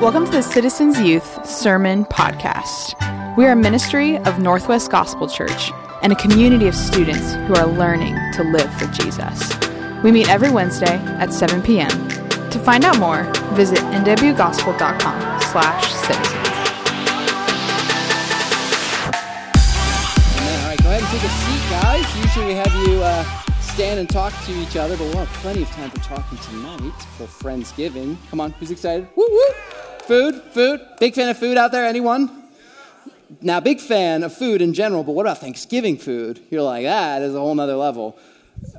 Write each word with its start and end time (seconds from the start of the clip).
Welcome 0.00 0.26
to 0.26 0.30
the 0.30 0.42
Citizens 0.42 1.00
Youth 1.00 1.44
Sermon 1.44 2.04
Podcast. 2.04 2.94
We 3.36 3.44
are 3.46 3.50
a 3.50 3.56
ministry 3.56 4.16
of 4.18 4.38
Northwest 4.38 4.92
Gospel 4.92 5.26
Church 5.28 5.72
and 6.02 6.12
a 6.12 6.16
community 6.16 6.68
of 6.68 6.76
students 6.76 7.32
who 7.32 7.54
are 7.56 7.66
learning 7.66 8.14
to 8.34 8.44
live 8.44 8.72
for 8.74 8.86
Jesus. 8.86 9.52
We 10.04 10.12
meet 10.12 10.28
every 10.30 10.52
Wednesday 10.52 10.94
at 11.18 11.32
7 11.32 11.62
p.m. 11.62 11.90
To 11.90 12.60
find 12.60 12.84
out 12.84 13.00
more, 13.00 13.24
visit 13.54 13.78
nwgospel.com 13.78 15.40
slash 15.40 15.92
citizens. 15.92 16.48
All 20.38 20.68
right, 20.68 20.78
go 20.80 20.90
ahead 20.90 21.02
and 21.02 21.10
take 21.10 21.24
a 21.24 21.28
seat, 21.28 21.70
guys. 21.70 22.16
Usually 22.24 22.46
we 22.46 22.52
have 22.52 22.72
you 22.86 23.02
uh, 23.02 23.24
stand 23.60 23.98
and 23.98 24.08
talk 24.08 24.32
to 24.44 24.52
each 24.60 24.76
other, 24.76 24.96
but 24.96 25.08
we'll 25.08 25.24
have 25.24 25.28
plenty 25.42 25.62
of 25.62 25.70
time 25.70 25.90
for 25.90 25.98
talking 25.98 26.38
tonight 26.38 26.92
for 27.16 27.26
Friendsgiving. 27.26 28.16
Come 28.30 28.40
on, 28.40 28.52
who's 28.52 28.70
excited? 28.70 29.08
Woo 29.16 29.26
woo! 29.28 29.48
Food, 30.08 30.42
food. 30.52 30.80
Big 30.98 31.14
fan 31.14 31.28
of 31.28 31.36
food 31.36 31.58
out 31.58 31.70
there, 31.70 31.84
anyone? 31.84 32.44
Now, 33.42 33.60
big 33.60 33.78
fan 33.78 34.22
of 34.22 34.32
food 34.34 34.62
in 34.62 34.72
general, 34.72 35.04
but 35.04 35.12
what 35.12 35.26
about 35.26 35.36
Thanksgiving 35.36 35.98
food? 35.98 36.40
You're 36.48 36.62
like, 36.62 36.84
that 36.84 37.20
is 37.20 37.34
a 37.34 37.38
whole 37.38 37.54
nother 37.54 37.76
level. 37.76 38.18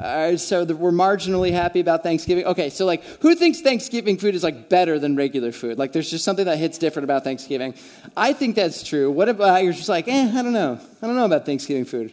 All 0.01 0.29
right, 0.29 0.39
so 0.39 0.63
we're 0.63 0.89
marginally 0.89 1.51
happy 1.51 1.81
about 1.81 2.01
Thanksgiving. 2.01 2.45
Okay, 2.45 2.71
so 2.71 2.83
like, 2.87 3.03
who 3.21 3.35
thinks 3.35 3.61
Thanksgiving 3.61 4.17
food 4.17 4.33
is 4.33 4.43
like 4.43 4.69
better 4.69 4.97
than 4.97 5.15
regular 5.15 5.51
food? 5.51 5.77
Like, 5.77 5.91
there's 5.91 6.09
just 6.09 6.25
something 6.25 6.45
that 6.45 6.57
hits 6.57 6.79
different 6.79 7.03
about 7.03 7.23
Thanksgiving. 7.23 7.75
I 8.17 8.33
think 8.33 8.55
that's 8.55 8.81
true. 8.81 9.11
What 9.11 9.29
about 9.29 9.63
you're 9.63 9.73
just 9.73 9.87
like, 9.87 10.07
eh, 10.07 10.31
I 10.33 10.41
don't 10.41 10.51
know. 10.51 10.79
I 10.99 11.05
don't 11.05 11.15
know 11.15 11.25
about 11.25 11.45
Thanksgiving 11.45 11.85
food. 11.85 12.11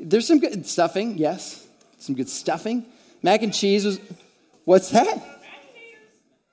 There's 0.00 0.26
some 0.26 0.38
good 0.38 0.64
stuffing, 0.66 1.18
yes, 1.18 1.66
some 1.98 2.14
good 2.14 2.30
stuffing. 2.30 2.86
Mac 3.22 3.42
and 3.42 3.52
cheese 3.52 3.84
was. 3.84 4.00
What's 4.64 4.88
that? 4.90 5.37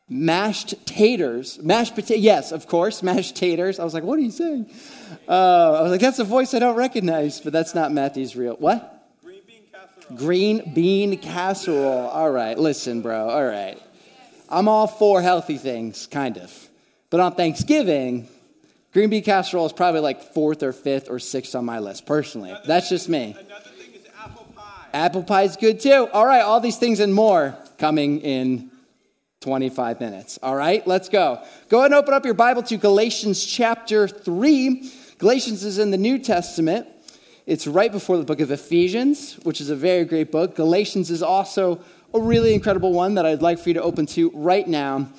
Mashed 0.08 0.86
taters. 0.86 1.60
Mashed 1.62 1.96
potato. 1.96 2.20
Yes, 2.20 2.52
of 2.52 2.68
course, 2.68 3.02
mashed 3.02 3.36
taters. 3.36 3.80
I 3.80 3.84
was 3.84 3.94
like, 3.94 4.04
what 4.04 4.20
are 4.20 4.22
you 4.22 4.32
saying? 4.32 4.70
Uh, 5.28 5.74
I 5.80 5.82
was 5.82 5.92
like, 5.92 6.02
that's 6.02 6.20
a 6.20 6.24
voice 6.24 6.54
I 6.54 6.60
don't 6.60 6.76
recognize, 6.76 7.40
but 7.42 7.52
that's 7.52 7.74
not 7.74 7.92
Matthew's 7.92 8.36
real. 8.36 8.56
What? 8.56 9.10
Green 9.24 9.42
bean 9.48 9.64
casserole. 9.72 10.18
Green 10.18 10.74
bean 10.76 11.18
casserole. 11.18 12.08
All 12.08 12.30
right, 12.30 12.58
listen, 12.58 13.02
bro. 13.02 13.30
All 13.30 13.46
right. 13.46 13.82
I'm 14.48 14.68
all 14.68 14.86
for 14.86 15.24
healthy 15.24 15.58
things, 15.58 16.06
kind 16.06 16.38
of. 16.38 16.70
But 17.10 17.20
on 17.20 17.34
Thanksgiving, 17.34 18.28
green 18.94 19.10
bean 19.10 19.24
casserole 19.24 19.66
is 19.66 19.74
probably 19.74 20.02
like 20.02 20.34
fourth 20.34 20.62
or 20.62 20.72
fifth 20.72 21.10
or 21.10 21.18
sixth 21.18 21.56
on 21.56 21.66
my 21.66 21.80
list, 21.80 22.06
personally. 22.06 22.56
That's 22.68 22.90
just 22.90 23.10
me. 23.10 23.36
Another 23.40 23.70
thing 23.72 23.94
is 23.96 24.08
apple 24.16 24.46
pie. 24.56 24.86
Apple 24.94 25.24
pie 25.24 25.44
is 25.44 25.58
good 25.58 25.80
too. 25.80 26.08
All 26.14 26.28
right, 26.28 26.42
all 26.42 26.60
these 26.60 26.78
things 26.78 27.00
and 27.00 27.12
more 27.12 27.58
coming 27.80 28.22
in 28.22 28.70
25 29.46 30.00
minutes. 30.00 30.40
All 30.42 30.56
right, 30.56 30.86
let's 30.88 31.08
go. 31.08 31.40
Go 31.70 31.78
ahead 31.78 31.92
and 31.92 32.00
open 32.00 32.16
up 32.16 32.26
your 32.26 32.34
Bible 32.34 32.64
to 32.64 32.78
Galatians 32.78 33.46
chapter 33.46 34.08
3. 34.08 34.92
Galatians 35.20 35.64
is 35.64 35.78
in 35.78 35.92
the 35.92 36.00
New 36.00 36.18
Testament. 36.18 36.88
It's 37.46 37.68
right 37.68 37.92
before 37.92 38.18
the 38.18 38.24
book 38.24 38.40
of 38.40 38.50
Ephesians, 38.50 39.36
which 39.44 39.62
is 39.62 39.70
a 39.70 39.76
very 39.76 40.04
great 40.04 40.32
book. 40.32 40.56
Galatians 40.56 41.12
is 41.12 41.22
also 41.22 41.80
a 42.12 42.20
really 42.20 42.56
incredible 42.56 42.92
one 42.92 43.14
that 43.14 43.28
I'd 43.28 43.44
like 43.44 43.60
for 43.60 43.70
you 43.70 43.76
to 43.76 43.84
open 43.84 44.08
to 44.08 44.32
right 44.32 44.68
now. 44.68 45.10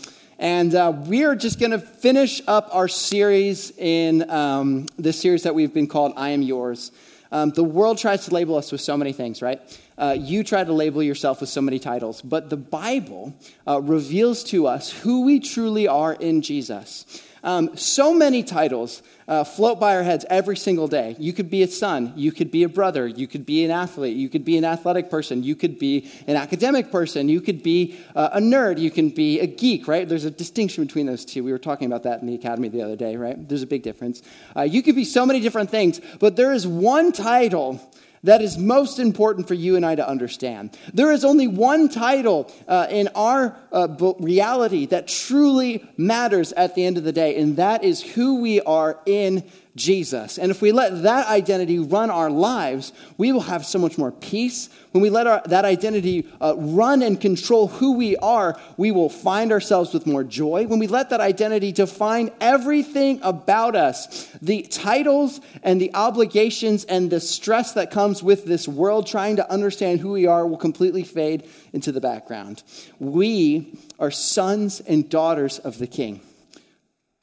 And 0.41 0.75
uh, 0.75 0.93
we 1.07 1.25
are 1.25 1.37
just 1.37 1.61
going 1.61 1.71
to 1.71 1.79
finish 1.79 2.43
up 2.49 2.69
our 2.73 2.89
series 2.89 3.71
in 3.79 4.29
um, 4.29 4.87
this 4.99 5.21
series 5.21 5.45
that 5.45 5.55
we've 5.55 5.73
been 5.73 5.87
called 5.87 6.15
I 6.17 6.31
Am 6.31 6.43
Yours. 6.43 6.91
Um, 7.31 7.51
the 7.51 7.63
world 7.63 7.99
tries 7.99 8.25
to 8.25 8.35
label 8.35 8.57
us 8.57 8.73
with 8.73 8.81
so 8.81 8.97
many 8.97 9.13
things, 9.13 9.41
right? 9.41 9.61
Uh, 9.99 10.17
you 10.19 10.45
try 10.45 10.63
to 10.63 10.73
label 10.73 11.03
yourself 11.03 11.41
with 11.41 11.49
so 11.49 11.61
many 11.61 11.79
titles, 11.79 12.21
but 12.23 12.51
the 12.51 12.57
Bible 12.57 13.35
uh, 13.67 13.81
reveals 13.81 14.45
to 14.45 14.67
us 14.67 14.91
who 14.91 15.23
we 15.23 15.41
truly 15.41 15.89
are 15.89 16.13
in 16.13 16.43
Jesus. 16.43 17.23
Um, 17.43 17.77
so 17.77 18.13
many 18.13 18.43
titles 18.43 19.03
uh, 19.29 19.45
float 19.45 19.79
by 19.79 19.95
our 19.95 20.03
heads 20.03 20.27
every 20.29 20.57
single 20.57 20.89
day. 20.89 21.15
You 21.19 21.33
could 21.33 21.49
be 21.49 21.63
a 21.63 21.69
son, 21.69 22.13
you 22.17 22.33
could 22.33 22.51
be 22.51 22.65
a 22.65 22.69
brother, 22.69 23.07
you 23.07 23.29
could 23.29 23.47
be 23.47 23.65
an 23.65 23.71
athlete, 23.71 24.17
you 24.17 24.29
could 24.29 24.45
be 24.45 24.59
an 24.59 24.65
athletic 24.65 25.11
person, 25.11 25.45
you 25.45 25.55
could 25.55 25.79
be 25.79 26.11
an 26.27 26.35
academic 26.35 26.91
person, 26.91 27.29
you 27.29 27.41
could 27.41 27.63
be 27.63 27.97
uh, 28.17 28.31
a 28.33 28.41
nerd, 28.41 28.79
you 28.79 28.91
can 28.91 29.11
be 29.11 29.39
a 29.39 29.47
geek, 29.47 29.87
right? 29.87 30.09
There's 30.09 30.25
a 30.25 30.31
distinction 30.31 30.85
between 30.85 31.07
those 31.07 31.25
two. 31.25 31.45
We 31.45 31.53
were 31.53 31.59
talking 31.59 31.87
about 31.87 32.03
that 32.03 32.21
in 32.21 32.27
the 32.27 32.35
academy 32.35 32.69
the 32.69 32.83
other 32.83 32.97
day, 32.97 33.17
right? 33.17 33.49
There's 33.49 33.63
a 33.63 33.67
big 33.67 33.85
difference. 33.85 34.23
Uh, 34.57 34.63
you 34.63 34.83
could 34.83 34.97
be 34.97 35.05
so 35.05 35.25
many 35.25 35.39
different 35.39 35.71
things, 35.71 36.01
but 36.19 36.35
there 36.35 36.53
is 36.53 36.67
one 36.67 37.13
title 37.13 37.81
that 38.27 38.43
is 38.43 38.59
most 38.59 38.99
important 38.99 39.49
for 39.49 39.55
you 39.55 39.77
and 39.77 39.87
I 39.87 39.95
to 39.95 40.07
understand. 40.07 40.77
There 40.93 41.13
is 41.13 41.25
only 41.25 41.47
one 41.47 41.89
title 41.89 42.53
uh, 42.69 42.87
in 42.91 43.09
our 43.15 43.57
uh, 43.73 43.89
reality 44.19 44.87
that 44.87 45.09
truly 45.09 45.85
matters 45.97 46.53
at 46.53 46.75
the 46.75 46.85
end 46.85 46.99
of 46.99 47.05
the 47.05 47.13
day, 47.13 47.37
and 47.41 47.57
that 47.57 47.85
is 47.85 48.03
who 48.03 48.41
we 48.41 48.61
are 48.61 48.99
in 49.07 49.45
Jesus. 49.77 50.39
And 50.39 50.51
if 50.51 50.61
we 50.61 50.73
let 50.73 51.03
that 51.03 51.29
identity 51.29 51.79
run 51.79 52.11
our 52.11 52.31
lives, 52.31 52.93
we 53.19 53.31
will 53.31 53.43
have 53.43 53.65
so 53.65 53.79
much 53.79 53.99
more 53.99 54.11
peace. 54.11 54.69
When 54.93 55.03
we 55.03 55.11
let 55.11 55.27
our, 55.27 55.43
that 55.47 55.65
identity 55.65 56.27
uh, 56.41 56.55
run 56.57 57.03
and 57.03 57.21
control 57.21 57.69
who 57.69 57.93
we 57.93 58.17
are, 58.17 58.59
we 58.77 58.91
will 58.91 59.11
find 59.11 59.53
ourselves 59.53 59.93
with 59.93 60.07
more 60.07 60.25
joy. 60.25 60.67
When 60.67 60.79
we 60.79 60.87
let 60.87 61.11
that 61.11 61.21
identity 61.21 61.73
define 61.73 62.31
everything 62.41 63.21
about 63.23 63.77
us, 63.77 64.27
the 64.41 64.63
titles 64.63 65.41
and 65.63 65.81
the 65.81 65.95
obligations 65.95 66.85
and 66.85 67.11
the 67.11 67.21
stress 67.21 67.75
that 67.75 67.91
comes 67.91 68.23
with 68.23 68.47
this 68.47 68.67
world 68.67 69.07
trying 69.07 69.37
to 69.37 69.51
understand 69.51 70.01
who 70.01 70.13
we 70.13 70.27
are 70.27 70.47
will 70.47 70.57
completely 70.57 71.05
fade 71.05 71.47
into 71.73 71.93
the 71.93 72.01
background. 72.01 72.63
We 72.99 73.79
are 73.99 74.11
sons 74.11 74.81
and 74.81 75.09
daughters 75.09 75.59
of 75.59 75.79
the 75.79 75.87
King. 75.87 76.21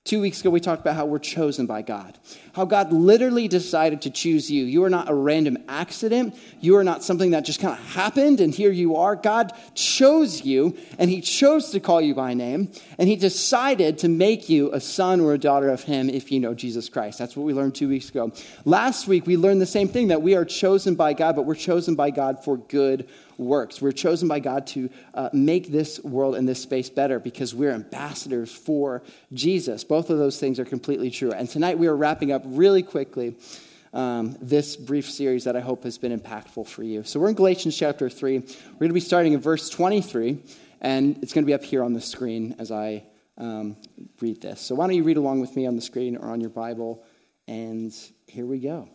Two 0.06 0.20
weeks 0.20 0.42
ago, 0.42 0.50
we 0.50 0.60
talked 0.60 0.82
about 0.82 0.98
how 0.98 1.06
we're 1.06 1.18
chosen 1.18 1.66
by 1.66 1.82
God, 1.82 2.20
how 2.52 2.66
God 2.66 2.92
literally 2.92 3.48
decided 3.48 4.02
to 4.02 4.10
choose 4.10 4.52
you. 4.52 4.66
You 4.66 4.84
are 4.84 4.90
not 4.90 5.10
a 5.10 5.14
random 5.14 5.58
accident. 5.70 6.36
You 6.60 6.76
are 6.76 6.84
not 6.84 7.06
something 7.06 7.32
that 7.32 7.46
just 7.46 7.62
kind 7.62 7.80
of 7.80 7.86
happened 7.86 8.42
and 8.42 8.54
here 8.54 8.74
you 8.74 8.98
are. 8.98 9.16
God 9.16 9.54
chose 9.76 10.44
you 10.44 10.76
and 11.00 11.10
He 11.10 11.22
chose 11.22 11.70
to 11.70 11.80
call 11.80 12.02
you 12.02 12.14
by 12.14 12.34
name 12.34 12.70
and 12.98 13.08
He 13.08 13.16
decided 13.16 13.98
to 14.00 14.10
make 14.10 14.50
you 14.50 14.74
a 14.74 14.82
son 14.82 15.22
or 15.22 15.34
a 15.34 15.38
daughter 15.38 15.70
of 15.70 15.84
Him 15.84 16.10
if 16.10 16.34
you 16.34 16.40
know 16.42 16.54
Jesus 16.54 16.90
Christ. 16.90 17.18
That's 17.18 17.38
what 17.38 17.46
we 17.46 17.54
learned 17.54 17.76
two 17.76 17.88
weeks 17.88 18.10
ago. 18.10 18.34
Last 18.66 19.08
week, 19.08 19.26
we 19.26 19.38
learned 19.38 19.62
the 19.62 19.66
same 19.66 19.88
thing 19.88 20.10
that 20.10 20.22
we 20.22 20.36
are 20.36 20.44
chosen 20.44 20.96
by 20.96 21.14
God, 21.14 21.38
but 21.38 21.46
we're 21.46 21.56
chosen 21.56 21.96
by 21.96 22.10
God 22.10 22.44
for 22.44 22.58
good 22.58 23.08
works. 23.38 23.82
We're 23.82 23.92
chosen 23.92 24.28
by 24.28 24.40
God 24.40 24.68
to 24.68 24.90
uh, 25.14 25.30
make 25.34 25.72
this 25.72 26.00
world 26.04 26.36
and 26.36 26.48
this 26.48 26.62
space 26.62 26.90
better 26.90 27.20
because 27.20 27.54
we're 27.54 27.72
ambassadors 27.72 28.52
for 28.52 29.04
Jesus. 29.34 29.84
Both 29.84 30.10
of 30.10 30.18
those 30.18 30.40
things 30.40 30.60
are 30.60 30.66
completely 30.66 31.12
true. 31.12 31.32
And 31.32 31.50
tonight 31.50 31.78
we 31.78 31.88
are 31.88 31.96
wrapping 31.96 32.32
up 32.32 32.44
really 32.46 32.84
quickly 32.84 33.36
um, 33.94 34.36
this 34.42 34.76
brief 34.76 35.10
series 35.10 35.44
that 35.44 35.56
I 35.56 35.62
hope 35.62 35.84
has 35.84 35.98
been 35.98 36.18
impactful 36.18 36.68
for 36.68 36.84
you. 36.84 37.04
So 37.04 37.20
we're 37.20 37.30
in 37.30 37.36
Galatians 37.36 37.78
chapter 37.78 38.10
3. 38.10 38.40
We're 38.40 38.46
going 38.80 38.90
to 38.90 38.94
be 38.94 39.00
starting 39.00 39.34
in 39.34 39.40
verse 39.40 39.70
23, 39.70 40.40
and 40.82 41.20
it's 41.22 41.34
going 41.34 41.44
to 41.44 41.48
be 41.48 41.54
up 41.54 41.64
here 41.64 41.84
on 41.84 41.94
the 41.94 42.02
screen 42.02 42.56
as 42.58 42.72
I 42.72 43.04
um, 43.38 43.78
read 44.20 44.42
this. 44.42 44.62
So 44.62 44.76
why 44.76 44.88
don't 44.88 44.96
you 44.96 45.04
read 45.04 45.18
along 45.18 45.42
with 45.42 45.56
me 45.56 45.68
on 45.68 45.76
the 45.76 45.82
screen 45.82 46.18
or 46.18 46.30
on 46.30 46.42
your 46.42 46.50
Bible? 46.50 47.04
And 47.48 47.94
here 48.28 48.46
we 48.46 48.60
go. 48.60 48.90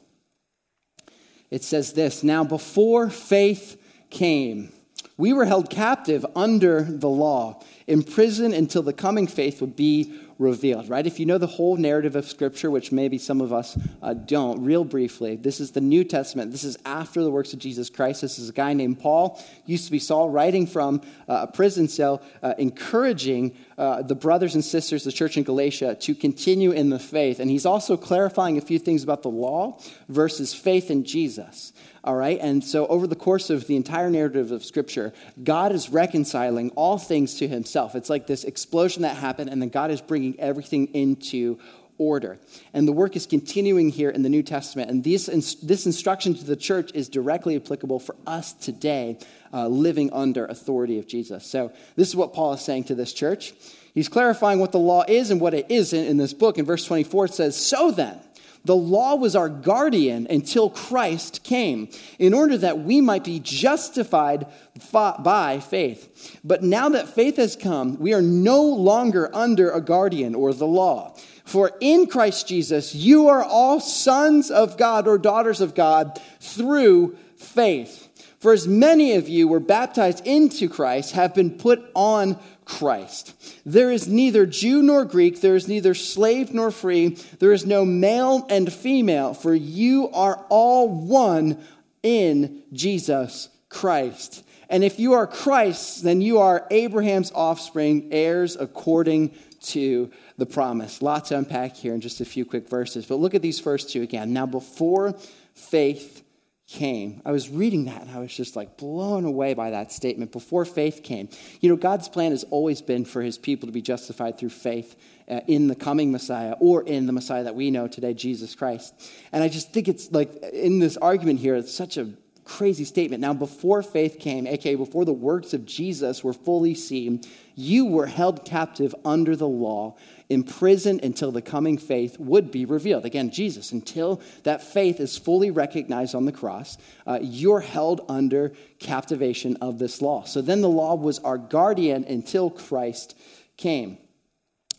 It 1.51 1.63
says 1.63 1.93
this 1.93 2.23
Now, 2.23 2.45
before 2.45 3.09
faith 3.09 3.81
came. 4.11 4.73
We 5.17 5.33
were 5.33 5.47
held 5.47 5.69
captive 5.69 6.25
under 6.37 6.83
the 6.83 7.09
law, 7.09 7.61
imprisoned 7.87 8.55
until 8.55 8.83
the 8.83 8.93
coming 8.93 9.27
faith 9.27 9.61
would 9.61 9.75
be 9.75 10.13
revealed, 10.39 10.89
right? 10.89 11.05
If 11.05 11.19
you 11.19 11.27
know 11.27 11.39
the 11.39 11.49
whole 11.49 11.77
narrative 11.77 12.15
of 12.15 12.25
Scripture, 12.25 12.71
which 12.71 12.93
maybe 12.93 13.19
some 13.19 13.41
of 13.41 13.53
us 13.53 13.77
uh, 14.01 14.15
don't, 14.15 14.63
real 14.65 14.85
briefly, 14.85 15.35
this 15.35 15.59
is 15.59 15.73
the 15.73 15.81
New 15.81 16.05
Testament. 16.05 16.53
This 16.53 16.63
is 16.63 16.79
after 16.85 17.25
the 17.25 17.31
works 17.31 17.53
of 17.53 17.59
Jesus 17.59 17.91
Christ. 17.91 18.21
This 18.21 18.39
is 18.39 18.51
a 18.51 18.53
guy 18.53 18.73
named 18.73 19.01
Paul, 19.01 19.43
used 19.67 19.87
to 19.87 19.91
be 19.91 19.99
Saul, 19.99 20.31
writing 20.31 20.67
from 20.67 21.03
uh, 21.29 21.47
a 21.49 21.53
prison 21.53 21.89
cell, 21.89 22.23
uh, 22.41 22.55
encouraging 22.57 23.57
uh, 23.77 24.03
the 24.03 24.15
brothers 24.15 24.55
and 24.55 24.65
sisters, 24.65 25.03
the 25.03 25.13
church 25.13 25.37
in 25.37 25.43
Galatia, 25.43 25.97
to 25.97 26.15
continue 26.15 26.71
in 26.71 26.91
the 26.91 27.01
faith. 27.01 27.41
And 27.41 27.51
he's 27.51 27.67
also 27.67 27.97
clarifying 27.97 28.59
a 28.59 28.61
few 28.61 28.79
things 28.79 29.03
about 29.03 29.23
the 29.23 29.31
law 29.31 29.81
versus 30.09 30.55
faith 30.55 30.89
in 30.89 31.05
Jesus. 31.05 31.73
All 32.05 32.15
right? 32.15 32.39
And 32.41 32.63
so, 32.63 32.87
over 32.87 33.07
the 33.07 33.17
course 33.17 33.51
of 33.51 33.67
the 33.67 33.77
entire 33.77 34.11
narrative 34.11 34.53
of 34.53 34.65
Scripture, 34.65 35.13
God 35.43 35.73
is 35.73 35.91
reconciling 35.91 36.71
all 36.71 36.99
things 36.99 37.35
to 37.37 37.49
himself. 37.49 37.95
It's 37.95 38.11
like 38.11 38.27
this 38.27 38.45
explosion 38.45 39.03
that 39.03 39.17
happened, 39.17 39.51
and 39.51 39.61
then 39.61 39.69
God 39.69 39.91
is 39.91 40.01
bringing 40.01 40.39
everything 40.39 40.87
into 40.95 41.59
order. 41.99 42.39
And 42.73 42.87
the 42.87 42.93
work 42.93 43.17
is 43.17 43.27
continuing 43.27 43.91
here 43.91 44.11
in 44.11 44.23
the 44.23 44.29
New 44.29 44.43
Testament. 44.43 44.91
And 44.91 45.03
this, 45.03 45.27
this 45.57 45.85
instruction 45.85 46.35
to 46.35 46.45
the 46.45 46.57
church 46.57 46.93
is 46.95 47.09
directly 47.09 47.57
applicable 47.57 47.99
for 47.99 48.15
us 48.27 48.53
today, 48.53 49.19
uh, 49.53 49.67
living 49.67 50.13
under 50.13 50.47
authority 50.47 50.99
of 50.99 51.07
Jesus. 51.07 51.45
So, 51.45 51.73
this 51.97 52.09
is 52.09 52.17
what 52.17 52.33
Paul 52.33 52.53
is 52.55 52.61
saying 52.61 52.85
to 52.85 52.95
this 52.95 53.13
church. 53.13 53.53
He's 53.95 54.09
clarifying 54.09 54.61
what 54.61 54.71
the 54.71 54.79
law 54.79 55.05
is 55.09 55.31
and 55.31 55.41
what 55.41 55.55
it 55.55 55.67
isn't 55.69 56.07
in 56.07 56.19
this 56.19 56.33
book. 56.33 56.57
In 56.57 56.65
verse 56.65 56.85
24, 56.85 57.27
it 57.27 57.35
says, 57.35 57.57
So 57.57 57.91
then, 57.91 58.21
The 58.69 58.77
law 58.77 59.15
was 59.15 59.35
our 59.35 59.49
guardian 59.49 60.27
until 60.29 60.69
Christ 60.69 61.43
came, 61.43 61.89
in 62.19 62.35
order 62.35 62.59
that 62.59 62.81
we 62.81 63.01
might 63.01 63.25
be 63.25 63.41
justified 63.41 64.47
by 64.93 65.59
faith. 65.59 66.39
But 66.45 66.63
now 66.63 66.91
that 66.91 67.09
faith 67.09 67.39
has 67.39 67.57
come, 67.57 67.99
we 67.99 68.13
are 68.13 68.21
no 68.21 68.63
longer 68.63 69.35
under 69.35 69.71
a 69.71 69.81
guardian 69.81 70.35
or 70.35 70.53
the 70.53 70.67
law. 70.67 71.17
For 71.47 71.73
in 71.81 72.09
Christ 72.09 72.47
Jesus, 72.47 72.95
you 72.95 73.29
are 73.29 73.43
all 73.43 73.81
sons 73.81 74.51
of 74.51 74.77
God 74.77 75.09
or 75.09 75.17
daughters 75.17 75.63
of 75.63 75.75
God 75.75 76.21
through 76.39 77.17
faith. 77.39 78.05
For 78.39 78.53
as 78.53 78.69
many 78.69 79.15
of 79.15 79.31
you 79.31 79.49
were 79.49 79.61
baptized 79.61 80.27
into 80.27 80.69
Christ 80.69 81.13
have 81.13 81.35
been 81.35 81.53
put 81.53 81.91
on 81.95 82.39
Christ. 82.69 83.35
There 83.65 83.91
is 83.91 84.07
neither 84.07 84.45
Jew 84.45 84.83
nor 84.83 85.07
Greek, 85.07 85.41
there 85.41 85.57
is 85.57 85.67
neither 85.67 85.95
slave 85.95 86.53
nor 86.53 86.71
free, 86.71 87.17
there 87.39 87.53
is 87.53 87.65
no 87.65 87.85
male 87.85 88.47
and 88.51 88.71
female, 88.71 89.33
for 89.33 89.55
you 89.55 90.11
are 90.11 90.45
all 90.51 90.89
one 90.89 91.65
in 92.03 92.63
Jesus 92.73 93.49
Christ. 93.71 94.45
And 94.69 94.85
if 94.85 94.99
you 95.01 95.15
are 95.15 95.27
Christ, 95.27 96.05
then 96.05 96.21
you 96.21 96.39
are 96.39 96.67
Abraham's 96.71 97.33
offspring, 97.35 98.11
heirs 98.13 98.55
according 98.55 99.35
to 99.61 100.11
the 100.37 100.47
promise. 100.47 101.01
Lots 101.01 101.31
to 101.31 101.39
unpack 101.39 101.75
here 101.75 101.95
in 101.95 102.03
just 102.03 102.21
a 102.21 102.27
few 102.27 102.45
quick 102.45 102.69
verses. 102.69 103.07
But 103.07 103.17
look 103.17 103.35
at 103.35 103.41
these 103.41 103.59
first 103.59 103.91
two 103.91 104.03
again. 104.03 104.35
Now, 104.35 104.45
before 104.45 105.15
faith 105.55 106.23
came. 106.69 107.23
I 107.25 107.33
was 107.33 107.49
reading 107.49 107.87
that 107.87 108.03
and 108.03 108.11
I 108.11 108.19
was 108.19 108.35
just 108.35 108.55
like 108.55 108.77
blown 108.77 109.25
away 109.25 109.55
by 109.55 109.71
that 109.71 109.91
statement. 109.91 110.33
Before 110.33 110.67
faith 110.67 111.03
came, 111.03 111.31
you 111.61 111.71
know, 111.71 111.77
God's 111.77 112.11
plan 112.11 112.31
has 112.31 112.45
always 112.45 112.83
been 112.83 113.07
for 113.07 113.23
his 113.23 113.39
people 113.39 113.67
to 113.67 113.73
be 113.73 113.81
justified 113.81 114.39
through 114.39 114.51
faith 114.51 114.95
uh, 115.31 115.41
in 115.47 115.69
the 115.69 115.75
coming 115.75 116.13
Messiah 116.13 116.55
or 116.61 116.83
in 116.83 117.07
the 117.07 117.13
Messiah 117.13 117.45
that 117.45 117.55
we 117.55 117.71
know 117.71 117.89
today, 117.89 118.13
Jesus 118.13 118.55
Christ. 118.55 118.95
And 119.33 119.43
I 119.43 119.49
just 119.49 119.73
think 119.73 119.89
it's 119.89 120.13
like 120.13 120.31
in 120.53 120.79
this 120.79 120.99
argument 120.99 121.41
here, 121.41 121.57
it's 121.57 121.75
such 121.75 121.97
a 121.97 122.13
crazy 122.45 122.85
statement. 122.85 123.21
Now, 123.21 123.35
before 123.35 123.83
faith 123.83 124.19
came, 124.19 124.47
aka 124.47 124.75
before 124.75 125.05
the 125.05 125.13
works 125.13 125.55
of 125.55 125.65
Jesus 125.65 126.25
were 126.25 126.33
fully 126.33 126.75
seen, 126.75 127.23
you 127.55 127.87
were 127.87 128.07
held 128.07 128.45
captive 128.45 128.95
under 129.05 129.37
the 129.37 129.49
law, 129.49 129.97
imprisoned 130.31 131.03
until 131.03 131.33
the 131.33 131.43
coming 131.43 131.79
faith 131.79 132.19
would 132.19 132.51
be 132.51 132.65
revealed. 132.65 133.05
Again, 133.05 133.31
Jesus, 133.31 133.73
until 133.73 134.21
that 134.43 134.63
faith 134.63 135.01
is 135.01 135.17
fully 135.17 135.51
recognized 135.51 136.15
on 136.15 136.27
the 136.27 136.33
cross, 136.33 136.77
uh, 137.07 137.19
you're 137.23 137.61
held 137.61 138.05
under 138.09 138.53
captivation 138.79 139.57
of 139.61 139.79
this 139.79 140.03
law. 140.03 140.25
So 140.25 140.43
then 140.43 140.61
the 140.61 140.69
law 140.69 140.95
was 140.95 141.19
our 141.21 141.39
guardian 141.39 142.05
until 142.05 142.51
Christ 142.51 143.17
came 143.57 143.99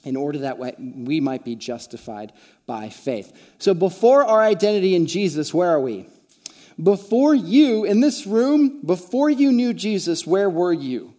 in 0.03 0.15
order 0.15 0.39
that 0.39 0.57
we 0.79 1.19
might 1.19 1.43
be 1.43 1.55
justified 1.55 2.31
by 2.65 2.89
faith. 2.89 3.33
So 3.57 3.73
before 3.73 4.23
our 4.23 4.41
identity 4.41 4.95
in 4.95 5.07
Jesus, 5.07 5.53
where 5.53 5.69
are 5.69 5.81
we? 5.81 6.07
Before 6.81 7.35
you, 7.35 7.83
in 7.83 7.99
this 7.99 8.25
room, 8.25 8.81
before 8.85 9.29
you 9.29 9.51
knew 9.51 9.73
Jesus, 9.73 10.25
where 10.25 10.49
were 10.49 10.71
you? 10.71 11.15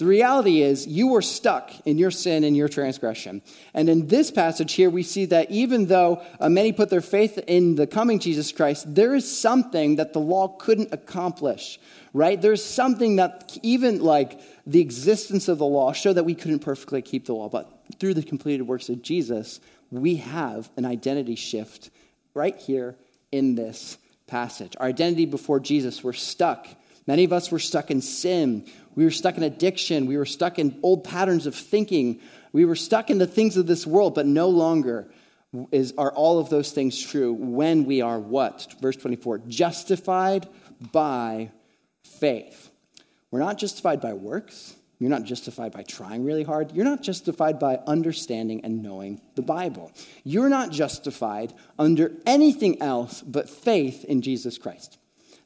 The 0.00 0.06
reality 0.06 0.62
is, 0.62 0.86
you 0.86 1.08
were 1.08 1.20
stuck 1.20 1.70
in 1.84 1.98
your 1.98 2.10
sin 2.10 2.42
and 2.42 2.56
your 2.56 2.70
transgression. 2.70 3.42
And 3.74 3.86
in 3.90 4.06
this 4.06 4.30
passage 4.30 4.72
here, 4.72 4.88
we 4.88 5.02
see 5.02 5.26
that 5.26 5.50
even 5.50 5.88
though 5.88 6.22
uh, 6.40 6.48
many 6.48 6.72
put 6.72 6.88
their 6.88 7.02
faith 7.02 7.36
in 7.46 7.74
the 7.74 7.86
coming 7.86 8.18
Jesus 8.18 8.50
Christ, 8.50 8.94
there 8.94 9.14
is 9.14 9.30
something 9.30 9.96
that 9.96 10.14
the 10.14 10.18
law 10.18 10.48
couldn't 10.48 10.94
accomplish, 10.94 11.78
right? 12.14 12.40
There's 12.40 12.64
something 12.64 13.16
that 13.16 13.58
even 13.62 14.00
like 14.00 14.40
the 14.66 14.80
existence 14.80 15.48
of 15.48 15.58
the 15.58 15.66
law 15.66 15.92
showed 15.92 16.14
that 16.14 16.24
we 16.24 16.34
couldn't 16.34 16.60
perfectly 16.60 17.02
keep 17.02 17.26
the 17.26 17.34
law. 17.34 17.50
But 17.50 17.70
through 17.98 18.14
the 18.14 18.22
completed 18.22 18.62
works 18.62 18.88
of 18.88 19.02
Jesus, 19.02 19.60
we 19.90 20.16
have 20.16 20.70
an 20.78 20.86
identity 20.86 21.34
shift 21.34 21.90
right 22.32 22.56
here 22.56 22.96
in 23.32 23.54
this 23.54 23.98
passage. 24.26 24.74
Our 24.80 24.86
identity 24.86 25.26
before 25.26 25.60
Jesus, 25.60 26.02
we're 26.02 26.14
stuck. 26.14 26.66
Many 27.10 27.24
of 27.24 27.32
us 27.32 27.50
were 27.50 27.58
stuck 27.58 27.90
in 27.90 28.02
sin. 28.02 28.64
We 28.94 29.02
were 29.02 29.10
stuck 29.10 29.36
in 29.36 29.42
addiction. 29.42 30.06
We 30.06 30.16
were 30.16 30.24
stuck 30.24 30.60
in 30.60 30.78
old 30.80 31.02
patterns 31.02 31.44
of 31.44 31.56
thinking. 31.56 32.20
We 32.52 32.64
were 32.64 32.76
stuck 32.76 33.10
in 33.10 33.18
the 33.18 33.26
things 33.26 33.56
of 33.56 33.66
this 33.66 33.84
world, 33.84 34.14
but 34.14 34.26
no 34.26 34.48
longer 34.48 35.10
is, 35.72 35.92
are 35.98 36.12
all 36.12 36.38
of 36.38 36.50
those 36.50 36.70
things 36.70 37.02
true 37.02 37.32
when 37.32 37.84
we 37.84 38.00
are 38.00 38.20
what? 38.20 38.76
Verse 38.80 38.94
24 38.94 39.38
justified 39.48 40.48
by 40.92 41.50
faith. 42.04 42.70
We're 43.32 43.40
not 43.40 43.58
justified 43.58 44.00
by 44.00 44.12
works. 44.12 44.76
You're 45.00 45.10
not 45.10 45.24
justified 45.24 45.72
by 45.72 45.82
trying 45.82 46.24
really 46.24 46.44
hard. 46.44 46.70
You're 46.70 46.84
not 46.84 47.02
justified 47.02 47.58
by 47.58 47.80
understanding 47.88 48.64
and 48.64 48.84
knowing 48.84 49.20
the 49.34 49.42
Bible. 49.42 49.90
You're 50.22 50.48
not 50.48 50.70
justified 50.70 51.54
under 51.76 52.12
anything 52.24 52.80
else 52.80 53.20
but 53.20 53.50
faith 53.50 54.04
in 54.04 54.22
Jesus 54.22 54.58
Christ. 54.58 54.99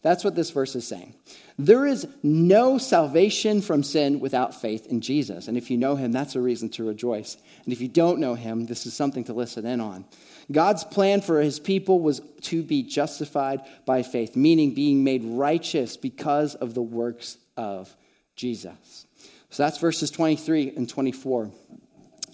That's 0.05 0.23
what 0.23 0.35
this 0.35 0.51
verse 0.51 0.77
is 0.77 0.87
saying. 0.87 1.15
There 1.59 1.87
is 1.87 2.07
no 2.23 2.77
salvation 2.77 3.63
from 3.63 3.83
sin 3.83 4.21
without 4.21 4.61
faith 4.61 4.85
in 4.85 5.01
Jesus. 5.01 5.49
And 5.49 5.57
if 5.57 5.71
you 5.71 5.79
know 5.79 5.97
him, 5.97 6.13
that's 6.13 6.37
a 6.37 6.43
reason 6.43 6.69
to 6.71 6.87
rejoice. 6.87 7.39
And 7.65 7.73
if 7.73 7.81
you 7.81 7.89
don't 7.89 8.19
know 8.19 8.35
him, 8.35 8.67
this 8.67 8.85
is 8.85 8.93
something 8.93 9.25
to 9.25 9.33
listen 9.33 9.65
in 9.65 9.81
on. 9.81 10.05
God's 10.53 10.85
plan 10.85 11.23
for 11.23 11.41
his 11.41 11.59
people 11.59 12.01
was 12.01 12.21
to 12.43 12.63
be 12.63 12.83
justified 12.83 13.63
by 13.87 14.03
faith, 14.03 14.37
meaning 14.37 14.75
being 14.75 15.05
made 15.05 15.25
righteous 15.25 15.97
because 15.97 16.55
of 16.55 16.75
the 16.75 16.83
works 16.83 17.39
of 17.57 17.97
Jesus. 18.37 19.07
So 19.49 19.63
that's 19.63 19.79
verses 19.79 20.11
23 20.11 20.75
and 20.77 20.87
24. 20.87 21.51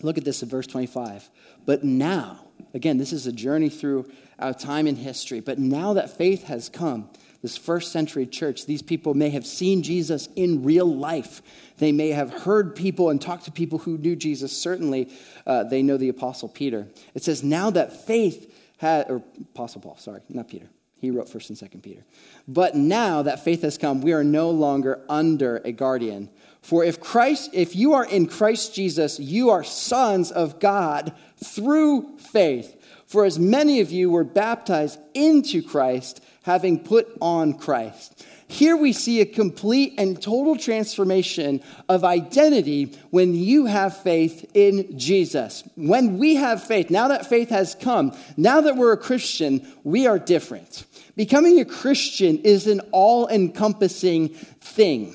Look 0.02 0.18
at 0.18 0.24
this 0.24 0.42
in 0.42 0.48
verse 0.48 0.66
25. 0.66 1.30
But 1.66 1.84
now, 1.84 2.46
again, 2.74 2.98
this 2.98 3.12
is 3.12 3.28
a 3.28 3.32
journey 3.32 3.68
through 3.68 4.10
our 4.40 4.54
time 4.54 4.88
in 4.88 4.96
history, 4.96 5.38
but 5.38 5.60
now 5.60 5.92
that 5.92 6.16
faith 6.16 6.44
has 6.44 6.68
come, 6.68 7.10
this 7.42 7.56
first 7.56 7.92
century 7.92 8.26
church, 8.26 8.66
these 8.66 8.82
people 8.82 9.14
may 9.14 9.30
have 9.30 9.46
seen 9.46 9.82
Jesus 9.82 10.28
in 10.36 10.62
real 10.62 10.86
life. 10.86 11.42
They 11.78 11.92
may 11.92 12.10
have 12.10 12.30
heard 12.30 12.76
people 12.76 13.10
and 13.10 13.20
talked 13.20 13.46
to 13.46 13.52
people 13.52 13.78
who 13.78 13.96
knew 13.98 14.14
Jesus. 14.16 14.56
Certainly, 14.56 15.08
uh, 15.46 15.64
they 15.64 15.82
know 15.82 15.96
the 15.96 16.10
Apostle 16.10 16.48
Peter. 16.48 16.86
It 17.14 17.22
says, 17.22 17.42
now 17.42 17.70
that 17.70 18.06
faith 18.06 18.54
had, 18.78 19.10
or 19.10 19.22
Apostle 19.54 19.80
Paul, 19.80 19.96
sorry, 19.98 20.20
not 20.28 20.48
Peter. 20.48 20.66
He 21.00 21.10
wrote 21.10 21.28
1st 21.28 21.60
and 21.60 21.70
2nd 21.70 21.82
Peter. 21.82 22.04
But 22.46 22.76
now 22.76 23.22
that 23.22 23.42
faith 23.42 23.62
has 23.62 23.78
come, 23.78 24.02
we 24.02 24.12
are 24.12 24.24
no 24.24 24.50
longer 24.50 25.00
under 25.08 25.58
a 25.64 25.72
guardian 25.72 26.28
for 26.62 26.84
if 26.84 27.00
Christ, 27.00 27.50
if 27.52 27.74
you 27.74 27.94
are 27.94 28.04
in 28.04 28.26
Christ 28.26 28.74
Jesus, 28.74 29.18
you 29.18 29.50
are 29.50 29.64
sons 29.64 30.30
of 30.30 30.60
God 30.60 31.12
through 31.42 32.18
faith. 32.18 32.76
For 33.06 33.24
as 33.24 33.38
many 33.38 33.80
of 33.80 33.90
you 33.90 34.10
were 34.10 34.24
baptized 34.24 35.00
into 35.14 35.62
Christ, 35.62 36.22
having 36.42 36.78
put 36.78 37.08
on 37.20 37.54
Christ. 37.54 38.24
Here 38.48 38.76
we 38.76 38.92
see 38.92 39.20
a 39.20 39.26
complete 39.26 39.94
and 39.96 40.20
total 40.20 40.56
transformation 40.56 41.62
of 41.88 42.02
identity 42.02 42.98
when 43.10 43.32
you 43.32 43.66
have 43.66 43.96
faith 43.96 44.50
in 44.54 44.98
Jesus. 44.98 45.62
When 45.76 46.18
we 46.18 46.34
have 46.34 46.60
faith, 46.60 46.90
now 46.90 47.06
that 47.08 47.26
faith 47.26 47.50
has 47.50 47.76
come, 47.76 48.12
now 48.36 48.60
that 48.60 48.76
we're 48.76 48.92
a 48.92 48.96
Christian, 48.96 49.72
we 49.84 50.08
are 50.08 50.18
different. 50.18 50.84
Becoming 51.14 51.60
a 51.60 51.64
Christian 51.64 52.38
is 52.38 52.66
an 52.66 52.80
all 52.90 53.28
encompassing 53.28 54.30
thing. 54.30 55.14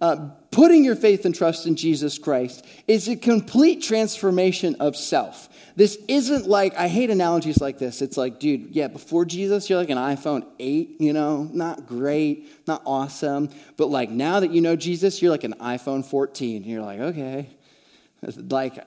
Uh, 0.00 0.30
putting 0.50 0.84
your 0.84 0.96
faith 0.96 1.24
and 1.24 1.34
trust 1.34 1.66
in 1.66 1.76
Jesus 1.76 2.18
Christ 2.18 2.64
is 2.88 3.08
a 3.08 3.16
complete 3.16 3.82
transformation 3.82 4.76
of 4.80 4.96
self. 4.96 5.48
This 5.76 5.96
isn't 6.08 6.46
like, 6.46 6.76
I 6.76 6.88
hate 6.88 7.10
analogies 7.10 7.60
like 7.60 7.78
this. 7.78 8.02
It's 8.02 8.16
like, 8.16 8.40
dude, 8.40 8.74
yeah, 8.74 8.88
before 8.88 9.24
Jesus, 9.24 9.70
you're 9.70 9.78
like 9.78 9.90
an 9.90 9.98
iPhone 9.98 10.44
8, 10.58 10.96
you 11.00 11.12
know, 11.12 11.48
not 11.52 11.86
great, 11.86 12.66
not 12.66 12.82
awesome. 12.84 13.48
But 13.76 13.86
like 13.86 14.10
now 14.10 14.40
that 14.40 14.50
you 14.50 14.60
know 14.60 14.76
Jesus, 14.76 15.22
you're 15.22 15.30
like 15.30 15.44
an 15.44 15.54
iPhone 15.60 16.04
14. 16.04 16.62
And 16.62 16.66
you're 16.66 16.82
like, 16.82 17.00
okay. 17.00 17.48
Like, 18.22 18.78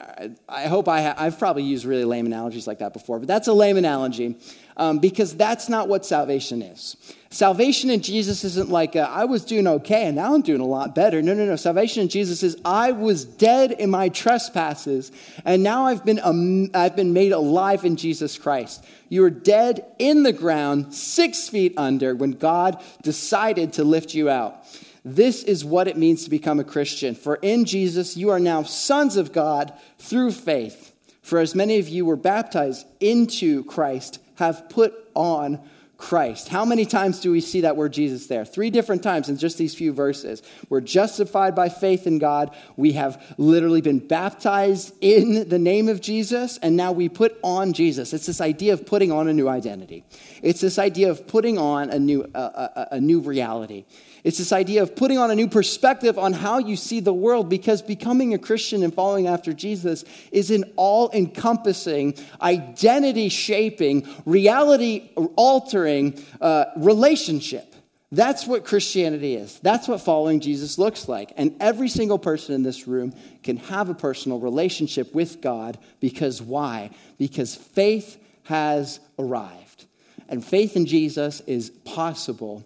I 0.48 0.67
hope 0.67 0.88
I 0.88 1.00
have, 1.00 1.15
I've 1.17 1.39
probably 1.39 1.63
used 1.63 1.86
really 1.86 2.05
lame 2.05 2.27
analogies 2.27 2.67
like 2.67 2.79
that 2.79 2.93
before, 2.93 3.17
but 3.17 3.27
that's 3.27 3.48
a 3.48 3.53
lame 3.53 3.77
analogy 3.77 4.38
um, 4.77 5.00
because 5.00 5.36
that's 5.36 5.70
not 5.70 5.88
what 5.88 6.06
salvation 6.06 6.62
is. 6.62 6.98
Salvation 7.30 7.89
in 7.89 8.01
Jesus 8.01 8.44
isn't 8.44 8.70
like, 8.70 8.96
uh, 8.96 9.10
I 9.10 9.25
was 9.25 9.44
doing 9.44 9.65
okay 9.65 10.06
and 10.06 10.15
now 10.15 10.36
I'm 10.36 10.44
doing 10.44 10.62
a 10.62 10.65
lot 10.65 10.94
better. 10.94 11.22
No, 11.22 11.34
no, 11.34 11.46
no. 11.46 11.56
Salvation 11.56 12.03
in 12.03 12.10
Jesus 12.10 12.44
is, 12.44 12.56
I 12.63 12.92
was 12.92 13.25
dead 13.25 13.72
in 13.72 13.89
my 13.89 14.10
trespasses 14.10 15.12
and 15.44 15.63
now 15.63 15.86
I've 15.86 16.06
been, 16.06 16.20
um, 16.24 16.70
I've 16.75 16.96
been 16.96 17.12
made 17.12 17.32
alive 17.32 17.86
in 17.86 17.96
Jesus 17.96 18.38
Christ. 18.38 18.86
You 19.10 19.22
were 19.22 19.32
dead 19.32 19.84
in 19.98 20.24
the 20.24 20.34
ground, 20.34 20.94
six 20.94 21.50
feet 21.50 21.74
under, 21.75 22.15
when 22.15 22.32
God 22.32 22.82
decided 23.01 23.74
to 23.74 23.84
lift 23.84 24.13
you 24.13 24.30
out. 24.30 24.63
This 25.06 25.44
is 25.44 25.65
what 25.65 25.88
it 25.88 25.98
means 25.98 26.24
to 26.24 26.30
become 26.30 26.60
a 26.60 26.63
Christian. 26.63 27.15
For 27.15 27.36
in 27.36 27.65
Jesus, 27.65 28.15
you 28.15 28.30
are 28.30 28.39
now 28.39 28.63
sons 28.63 29.18
of 29.18 29.34
God 29.34 29.74
through 29.98 30.32
faith. 30.32 30.94
For 31.22 31.39
as 31.39 31.56
many 31.56 31.80
of 31.80 31.89
you 31.89 32.06
were 32.06 32.15
baptized 32.15 32.86
into 33.00 33.63
Christ, 33.63 34.20
have 34.36 34.70
put 34.70 34.94
on 35.13 35.60
Christ. 36.04 36.50
How 36.50 36.66
many 36.66 36.86
times 36.86 37.22
do 37.22 37.32
we 37.32 37.40
see 37.40 37.62
that 37.62 37.78
word 37.78 37.94
Jesus 37.94 38.28
there? 38.28 38.44
Three 38.44 38.70
different 38.70 39.04
times 39.04 39.30
in 39.30 39.38
just 39.38 39.58
these 39.58 39.74
few 39.74 39.94
verses. 39.94 40.44
We're 40.68 40.82
justified 40.82 41.56
by 41.56 41.70
faith 41.70 42.06
in 42.06 42.18
God. 42.20 42.54
We 42.75 42.92
have 42.94 43.24
literally 43.38 43.80
been 43.80 44.00
baptized 44.00 44.94
in 45.00 45.48
the 45.48 45.60
name 45.60 45.88
of 45.88 46.02
Jesus, 46.02 46.58
and 46.58 46.75
now 46.75 46.92
we 46.92 47.08
put 47.08 47.38
on 47.42 47.72
Jesus. 47.72 48.12
It's 48.12 48.25
this 48.25 48.42
idea 48.42 48.74
of 48.74 48.86
putting 48.86 49.13
on 49.13 49.30
a 49.30 49.34
new 49.34 49.48
identity. 49.48 50.04
It's 50.42 50.60
this 50.60 50.78
idea 50.78 51.10
of 51.10 51.25
putting 51.25 51.58
on 51.58 51.90
a 51.90 52.00
new, 52.00 52.24
uh, 52.36 52.68
a, 52.75 52.96
a 52.96 53.00
new 53.00 53.22
reality. 53.22 53.86
It's 54.24 54.38
this 54.38 54.53
idea 54.53 54.82
of 54.82 54.96
putting 54.96 55.18
on 55.18 55.32
a 55.32 55.36
new 55.36 55.50
perspective 55.50 56.18
on 56.18 56.32
how 56.32 56.60
you 56.60 56.77
see 56.77 57.01
the 57.01 57.13
world 57.13 57.50
because 57.50 57.82
becoming 57.82 58.34
a 58.34 58.38
Christian 58.38 58.82
and 58.82 58.94
following 58.94 59.27
after 59.27 59.51
Jesus 59.51 60.06
is 60.32 60.50
an 60.50 60.63
all 60.77 61.12
encompassing, 61.12 62.15
identity 62.42 63.27
shaping, 63.27 64.08
reality 64.25 65.10
altering 65.36 66.24
uh, 66.39 66.65
relationship. 66.77 67.75
That's 68.13 68.46
what 68.46 68.63
Christianity 68.63 69.36
is. 69.36 69.60
That's 69.60 69.88
what 69.88 70.00
following 70.00 70.39
Jesus 70.39 70.77
looks 70.77 71.10
like. 71.10 71.34
And 71.36 71.56
every 71.60 71.89
single 71.89 72.20
person 72.20 72.53
in 72.53 72.63
this 72.63 72.88
room 72.88 73.13
can 73.42 73.58
have 73.58 73.89
a 73.89 73.96
personal 73.96 74.39
relationship 74.39 75.13
with 75.15 75.42
God 75.42 75.80
because 76.00 76.42
why? 76.42 76.92
Because 77.18 77.56
faith 77.56 78.24
has 78.44 79.00
arrived. 79.18 79.88
And 80.30 80.46
faith 80.46 80.77
in 80.77 80.86
Jesus 80.86 81.42
is 81.42 81.72
possible 81.72 82.63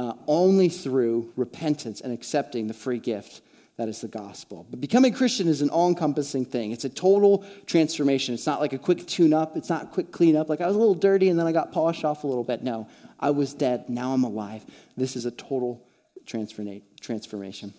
uh, 0.00 0.14
only 0.26 0.70
through 0.70 1.30
repentance 1.36 2.00
and 2.00 2.10
accepting 2.10 2.68
the 2.68 2.72
free 2.72 2.98
gift 2.98 3.42
that 3.76 3.86
is 3.86 4.00
the 4.00 4.08
gospel. 4.08 4.66
But 4.70 4.80
becoming 4.80 5.12
Christian 5.12 5.46
is 5.46 5.60
an 5.60 5.68
all 5.68 5.90
encompassing 5.90 6.46
thing. 6.46 6.72
It's 6.72 6.86
a 6.86 6.88
total 6.88 7.44
transformation. 7.66 8.32
It's 8.32 8.46
not 8.46 8.60
like 8.60 8.72
a 8.72 8.78
quick 8.78 9.06
tune 9.06 9.34
up, 9.34 9.58
it's 9.58 9.68
not 9.68 9.82
a 9.84 9.86
quick 9.88 10.10
clean 10.10 10.36
up. 10.36 10.48
Like 10.48 10.62
I 10.62 10.66
was 10.66 10.74
a 10.74 10.78
little 10.78 10.94
dirty 10.94 11.28
and 11.28 11.38
then 11.38 11.46
I 11.46 11.52
got 11.52 11.70
polished 11.70 12.02
off 12.02 12.24
a 12.24 12.26
little 12.26 12.44
bit. 12.44 12.62
No, 12.62 12.88
I 13.18 13.28
was 13.28 13.52
dead. 13.52 13.90
Now 13.90 14.14
I'm 14.14 14.24
alive. 14.24 14.64
This 14.96 15.16
is 15.16 15.26
a 15.26 15.30
total 15.30 15.86
transformation. 16.24 17.74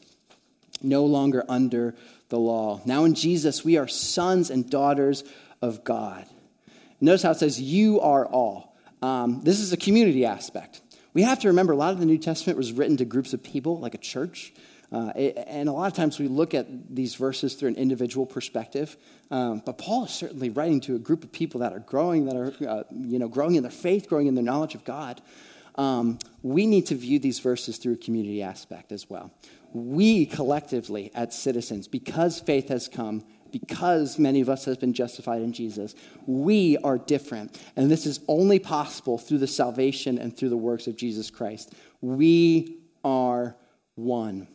No 0.84 1.06
longer 1.06 1.44
under 1.50 1.96
the 2.30 2.38
law. 2.38 2.82
Now 2.86 3.04
in 3.04 3.16
Jesus, 3.16 3.66
we 3.66 3.78
are 3.78 3.88
sons 3.88 4.52
and 4.52 4.70
daughters 4.70 5.24
of 5.60 5.84
God. 5.84 6.28
Notice 7.00 7.24
how 7.24 7.32
it 7.32 7.38
says, 7.38 7.60
You 7.60 8.00
are 8.00 8.28
all. 8.28 8.78
Um, 9.02 9.42
this 9.44 9.60
is 9.60 9.74
a 9.74 9.78
community 9.78 10.24
aspect. 10.24 10.82
We 11.14 11.24
have 11.24 11.40
to 11.40 11.48
remember 11.48 11.74
a 11.74 11.76
lot 11.76 11.94
of 11.94 12.00
the 12.00 12.06
New 12.06 12.18
Testament 12.18 12.58
was 12.58 12.72
written 12.72 12.98
to 12.98 13.06
groups 13.06 13.34
of 13.34 13.44
people, 13.44 13.80
like 13.80 13.94
a 13.94 14.00
church. 14.00 14.54
Uh, 14.92 15.08
and 15.08 15.70
a 15.70 15.72
lot 15.72 15.88
of 15.88 15.94
times 15.94 16.20
we 16.20 16.28
look 16.28 16.54
at 16.54 16.68
these 16.94 17.16
verses 17.16 17.54
through 17.54 17.70
an 17.70 17.76
individual 17.76 18.26
perspective. 18.26 18.98
Um, 19.30 19.62
but 19.66 19.78
Paul 19.78 20.06
is 20.06 20.12
certainly 20.12 20.50
writing 20.50 20.82
to 20.82 20.96
a 20.96 21.00
group 21.00 21.24
of 21.24 21.32
people 21.32 21.62
that 21.62 21.72
are 21.72 21.80
growing, 21.80 22.26
that 22.26 22.36
are 22.36 22.54
uh, 22.68 22.84
you 22.92 23.18
know, 23.18 23.30
growing 23.30 23.56
in 23.56 23.64
their 23.64 23.72
faith, 23.72 24.10
growing 24.10 24.28
in 24.28 24.36
their 24.36 24.44
knowledge 24.44 24.76
of 24.76 24.84
God. 24.84 25.22
Um, 25.76 26.20
we 26.42 26.66
need 26.66 26.88
to 26.88 26.96
view 26.96 27.20
these 27.20 27.40
verses 27.40 27.78
through 27.78 27.94
a 27.94 27.98
community 27.98 28.44
aspect 28.44 28.92
as 28.92 29.10
well. 29.10 29.32
We 29.74 30.26
collectively, 30.26 31.12
as 31.14 31.38
citizens, 31.38 31.88
because 31.88 32.42
faith 32.42 32.68
has 32.68 32.90
come, 32.90 33.24
because 33.52 34.18
many 34.18 34.42
of 34.42 34.50
us 34.50 34.66
have 34.66 34.80
been 34.80 34.94
justified 34.94 35.42
in 35.42 35.54
Jesus, 35.54 35.96
we 36.26 36.78
are 36.78 36.98
different. 36.98 37.60
And 37.76 37.90
this 37.90 38.06
is 38.06 38.20
only 38.28 38.60
possible 38.60 39.18
through 39.18 39.40
the 39.40 39.48
salvation 39.48 40.18
and 40.18 40.36
through 40.36 40.50
the 40.50 40.58
works 40.58 40.88
of 40.88 40.96
Jesus 40.96 41.30
Christ. 41.30 41.74
We 42.02 42.78
are 43.04 43.56
one. 43.96 44.48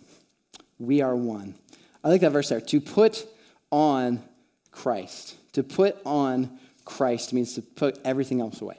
We 0.79 1.01
are 1.01 1.17
one. 1.17 1.55
I 2.03 2.09
like 2.09 2.21
that 2.21 2.33
verse 2.33 2.49
there. 2.49 2.61
To 2.61 2.81
put 2.81 3.27
on 3.71 4.23
Christ. 4.71 5.37
To 5.55 5.63
put 5.63 5.99
on 6.05 6.59
Christ 6.85 7.33
means 7.33 7.55
to 7.55 7.63
put 7.63 7.99
everything 8.05 8.41
else 8.41 8.61
away. 8.61 8.79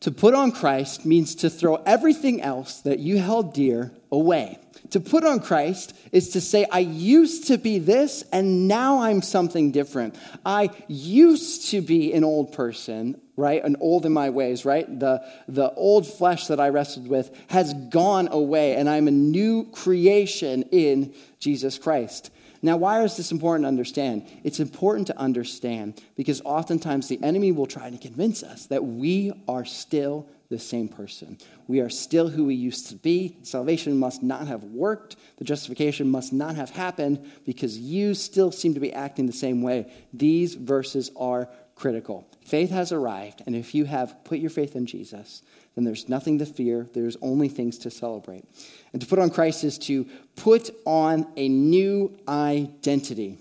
To 0.00 0.10
put 0.10 0.34
on 0.34 0.52
Christ 0.52 1.06
means 1.06 1.34
to 1.36 1.50
throw 1.50 1.76
everything 1.86 2.42
else 2.42 2.80
that 2.82 2.98
you 2.98 3.18
held 3.18 3.54
dear 3.54 3.92
away. 4.12 4.58
To 4.90 5.00
put 5.00 5.24
on 5.24 5.40
Christ 5.40 5.96
is 6.12 6.30
to 6.30 6.40
say, 6.40 6.66
I 6.70 6.80
used 6.80 7.48
to 7.48 7.58
be 7.58 7.78
this 7.78 8.22
and 8.32 8.68
now 8.68 9.00
I'm 9.02 9.22
something 9.22 9.72
different. 9.72 10.14
I 10.44 10.70
used 10.86 11.70
to 11.70 11.80
be 11.80 12.12
an 12.12 12.24
old 12.24 12.52
person, 12.52 13.20
right? 13.36 13.64
An 13.64 13.76
old 13.80 14.06
in 14.06 14.12
my 14.12 14.30
ways, 14.30 14.64
right? 14.64 14.86
The, 14.86 15.24
the 15.48 15.72
old 15.72 16.06
flesh 16.06 16.46
that 16.48 16.60
I 16.60 16.68
wrestled 16.68 17.08
with 17.08 17.30
has 17.48 17.74
gone 17.74 18.28
away 18.30 18.76
and 18.76 18.88
I'm 18.88 19.08
a 19.08 19.12
new 19.12 19.64
creation 19.72 20.62
in 20.70 21.14
Jesus 21.40 21.78
Christ. 21.78 22.30
Now, 22.66 22.76
why 22.76 23.04
is 23.04 23.16
this 23.16 23.30
important 23.30 23.62
to 23.62 23.68
understand? 23.68 24.26
It's 24.42 24.58
important 24.58 25.06
to 25.06 25.16
understand 25.16 26.02
because 26.16 26.42
oftentimes 26.44 27.06
the 27.06 27.22
enemy 27.22 27.52
will 27.52 27.66
try 27.66 27.90
to 27.90 27.96
convince 27.96 28.42
us 28.42 28.66
that 28.66 28.84
we 28.84 29.30
are 29.46 29.64
still 29.64 30.28
the 30.48 30.58
same 30.58 30.88
person. 30.88 31.38
We 31.68 31.78
are 31.78 31.88
still 31.88 32.28
who 32.28 32.44
we 32.44 32.56
used 32.56 32.88
to 32.88 32.96
be. 32.96 33.36
Salvation 33.42 33.96
must 33.96 34.20
not 34.20 34.48
have 34.48 34.64
worked. 34.64 35.14
The 35.36 35.44
justification 35.44 36.08
must 36.08 36.32
not 36.32 36.56
have 36.56 36.70
happened 36.70 37.24
because 37.44 37.78
you 37.78 38.14
still 38.14 38.50
seem 38.50 38.74
to 38.74 38.80
be 38.80 38.92
acting 38.92 39.26
the 39.26 39.32
same 39.32 39.62
way. 39.62 39.86
These 40.12 40.56
verses 40.56 41.12
are 41.14 41.48
critical. 41.76 42.26
Faith 42.44 42.70
has 42.70 42.90
arrived, 42.90 43.42
and 43.46 43.54
if 43.54 43.74
you 43.74 43.84
have 43.84 44.24
put 44.24 44.38
your 44.38 44.50
faith 44.50 44.74
in 44.74 44.86
Jesus, 44.86 45.42
then 45.74 45.84
there's 45.84 46.08
nothing 46.08 46.38
to 46.38 46.46
fear. 46.46 46.88
There's 46.94 47.16
only 47.20 47.48
things 47.48 47.78
to 47.78 47.90
celebrate. 47.90 48.44
And 48.92 49.02
to 49.02 49.06
put 49.06 49.18
on 49.18 49.30
Christ 49.30 49.62
is 49.62 49.78
to 49.80 50.06
put 50.34 50.70
on 50.84 51.30
a 51.36 51.48
new 51.48 52.18
identity. 52.26 53.38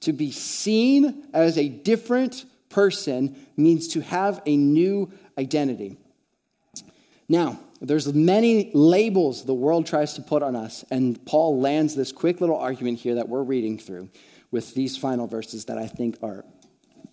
To 0.00 0.12
be 0.12 0.30
seen 0.30 1.24
as 1.34 1.58
a 1.58 1.68
different 1.68 2.44
person 2.70 3.36
means 3.56 3.88
to 3.88 4.00
have 4.00 4.40
a 4.46 4.56
new 4.56 5.12
identity. 5.36 5.96
Now, 7.28 7.58
there's 7.80 8.12
many 8.14 8.70
labels 8.72 9.44
the 9.44 9.54
world 9.54 9.86
tries 9.86 10.14
to 10.14 10.22
put 10.22 10.44
on 10.44 10.54
us, 10.54 10.84
and 10.92 11.24
Paul 11.26 11.60
lands 11.60 11.96
this 11.96 12.12
quick 12.12 12.40
little 12.40 12.56
argument 12.56 13.00
here 13.00 13.16
that 13.16 13.28
we're 13.28 13.42
reading 13.42 13.78
through 13.78 14.10
with 14.52 14.74
these 14.74 14.96
final 14.96 15.26
verses 15.26 15.64
that 15.64 15.78
I 15.78 15.88
think 15.88 16.18
are 16.22 16.44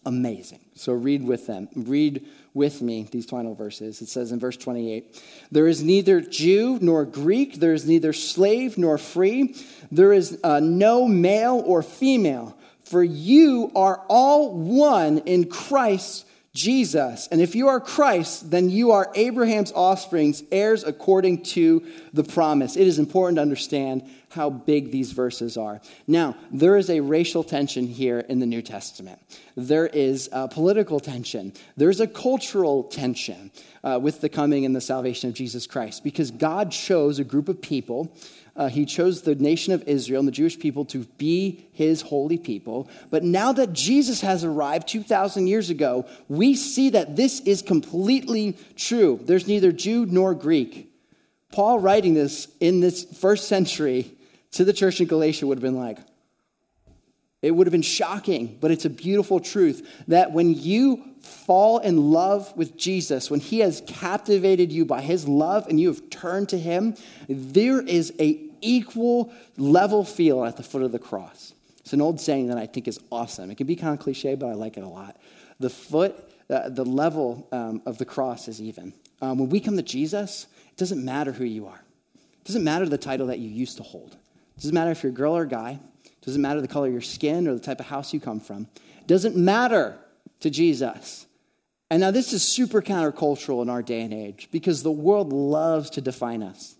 amazing. 0.06 0.60
So 0.76 0.94
read 0.94 1.24
with 1.24 1.48
them. 1.48 1.70
Read 1.76 2.26
with 2.54 2.82
me 2.82 3.08
these 3.12 3.26
final 3.26 3.56
verses. 3.56 4.02
It 4.02 4.10
says 4.10 4.32
in 4.32 4.40
verse 4.40 4.58
28 4.58 5.22
There 5.52 5.68
is 5.68 5.84
neither 5.84 6.22
Jew 6.22 6.80
nor 6.82 7.06
Greek, 7.06 7.56
there 7.56 7.74
is 7.74 7.88
neither 7.88 8.14
slave 8.14 8.78
nor 8.78 8.98
free, 8.98 9.56
there 9.92 10.14
is 10.14 10.40
uh, 10.44 10.60
no 10.60 11.08
male 11.08 11.62
or 11.66 11.84
female, 11.84 12.58
for 12.84 13.04
you 13.04 13.72
are 13.76 14.04
all 14.08 14.54
one 14.54 15.20
in 15.20 15.50
Christ 15.50 16.26
Jesus. 16.54 17.28
And 17.32 17.42
if 17.42 17.54
you 17.54 17.68
are 17.68 17.80
Christ, 17.80 18.50
then 18.50 18.70
you 18.70 18.92
are 18.92 19.12
Abraham's 19.14 19.72
offsprings, 19.72 20.44
heirs 20.52 20.84
according 20.84 21.44
to 21.44 21.86
the 22.12 22.24
promise. 22.24 22.76
It 22.76 22.88
is 22.88 22.98
important 22.98 23.38
to 23.38 23.42
understand 23.44 24.10
how 24.32 24.50
big 24.50 24.92
these 24.92 25.12
verses 25.12 25.58
are. 25.58 25.82
Now, 26.08 26.36
there 26.52 26.76
is 26.76 26.90
a 26.90 27.00
racial 27.02 27.44
tension 27.44 27.88
here 27.88 28.20
in 28.20 28.40
the 28.40 28.46
New 28.46 28.62
Testament. 28.62 29.20
There 29.56 29.88
is 29.88 30.30
a 30.32 30.48
political 30.48 31.00
tension. 31.00 31.54
There's 31.78 32.00
a 32.00 32.08
cultural 32.08 32.84
tension 32.84 33.52
uh, 33.84 34.00
with 34.02 34.22
the 34.22 34.30
coming 34.30 34.66
and 34.66 34.76
the 34.76 34.82
salvation 34.82 35.30
of 35.30 35.36
Jesus 35.36 35.68
Christ 35.68 36.04
because 36.04 36.32
God 36.32 36.72
chose 36.72 37.20
a 37.20 37.24
group 37.24 37.50
of 37.50 37.62
people 37.62 38.16
uh, 38.60 38.68
he 38.68 38.86
chose 38.86 39.22
the 39.22 39.36
nation 39.36 39.72
of 39.72 39.88
Israel 39.88 40.20
and 40.20 40.28
the 40.28 40.34
Jewish 40.34 40.60
people 40.60 40.84
to 40.84 41.06
be 41.18 41.66
his 41.72 42.02
holy 42.02 42.38
people. 42.38 42.90
But 43.10 43.24
now 43.24 43.54
that 43.54 43.72
Jesus 43.72 44.20
has 44.20 44.44
arrived 44.44 44.90
2,000 44.90 45.48
years 45.48 45.70
ago, 45.70 46.06
we 46.28 46.56
see 46.56 46.90
that 46.90 47.16
this 47.16 47.40
is 47.40 47.62
completely 47.62 48.58
true. 48.76 49.18
There's 49.24 49.48
neither 49.48 49.72
Jew 49.72 50.06
nor 50.06 50.36
Greek. 50.36 50.92
Paul 51.54 51.80
writing 51.80 52.16
this 52.16 52.50
in 52.60 52.82
this 52.82 53.06
first 53.06 53.48
century 53.48 54.12
to 54.52 54.66
the 54.66 54.74
church 54.74 55.00
in 55.00 55.08
Galatia 55.08 55.48
would 55.48 55.58
have 55.58 55.64
been 55.64 55.78
like, 55.78 56.00
it 57.42 57.52
would 57.52 57.66
have 57.66 57.72
been 57.72 57.82
shocking, 57.82 58.58
but 58.60 58.72
it's 58.72 58.84
a 58.84 58.90
beautiful 58.90 59.40
truth 59.40 59.90
that 60.10 60.34
when 60.34 60.54
you 60.54 61.06
fall 61.22 61.80
in 61.80 62.12
love 62.12 62.56
with 62.58 62.76
Jesus, 62.76 63.32
when 63.32 63.40
he 63.40 63.60
has 63.60 63.82
captivated 63.88 64.74
you 64.74 64.84
by 64.84 65.00
his 65.00 65.30
love 65.30 65.66
and 65.68 65.80
you 65.80 65.88
have 65.88 66.10
turned 66.10 66.50
to 66.50 66.58
him, 66.58 66.96
there 67.30 67.82
is 67.82 68.14
a 68.20 68.49
equal 68.62 69.34
level 69.58 70.04
feel 70.04 70.46
at 70.46 70.58
the 70.58 70.64
foot 70.64 70.84
of 70.84 70.92
the 70.92 71.00
cross. 71.00 71.54
It's 71.80 71.94
an 71.94 72.02
old 72.02 72.22
saying 72.22 72.48
that 72.48 72.58
I 72.58 72.66
think 72.66 72.88
is 72.88 73.00
awesome. 73.12 73.50
It 73.50 73.56
can 73.56 73.68
be 73.68 73.76
kind 73.76 73.94
of 73.94 74.00
cliche, 74.00 74.36
but 74.36 74.48
I 74.48 74.54
like 74.54 74.78
it 74.78 74.84
a 74.84 74.88
lot. 74.88 75.18
The 75.60 75.70
foot, 75.70 76.16
uh, 76.50 76.70
the 76.70 76.86
level 76.86 77.48
um, 77.52 77.82
of 77.86 77.98
the 77.98 78.06
cross 78.06 78.48
is 78.48 78.62
even. 78.62 78.94
Um, 79.22 79.40
when 79.40 79.50
we 79.50 79.60
come 79.60 79.76
to 79.76 79.84
Jesus, 79.84 80.48
it 80.70 80.78
doesn't 80.78 81.04
matter 81.04 81.32
who 81.32 81.46
you 81.46 81.68
are. 81.68 81.82
It 82.16 82.46
doesn't 82.46 82.64
matter 82.64 82.88
the 82.88 82.98
title 82.98 83.28
that 83.28 83.40
you 83.40 83.50
used 83.50 83.78
to 83.78 83.84
hold. 83.84 84.14
It 84.14 84.62
doesn't 84.62 84.74
matter 84.74 84.92
if 84.92 85.04
you're 85.04 85.12
a 85.12 85.16
girl 85.16 85.36
or 85.36 85.44
a 85.44 85.48
guy. 85.48 85.80
It 86.06 86.26
doesn't 86.26 86.42
matter 86.42 86.62
the 86.62 86.68
color 86.68 86.88
of 86.88 86.94
your 86.94 87.02
skin 87.02 87.48
or 87.48 87.54
the 87.54 87.60
type 87.60 87.80
of 87.80 87.88
house 87.88 88.14
you 88.14 88.20
come 88.20 88.40
from. 88.40 88.68
It 89.00 89.08
doesn't 89.08 89.36
matter 89.36 89.98
to 90.42 90.50
Jesus. 90.50 91.26
And 91.90 92.02
now 92.02 92.12
this 92.12 92.34
is 92.34 92.44
super 92.44 92.82
countercultural 92.82 93.62
in 93.62 93.70
our 93.70 93.82
day 93.82 94.02
and 94.02 94.14
age 94.14 94.50
because 94.52 94.84
the 94.84 94.92
world 94.92 95.34
loves 95.34 95.90
to 95.92 96.02
define 96.02 96.44
us. 96.44 96.76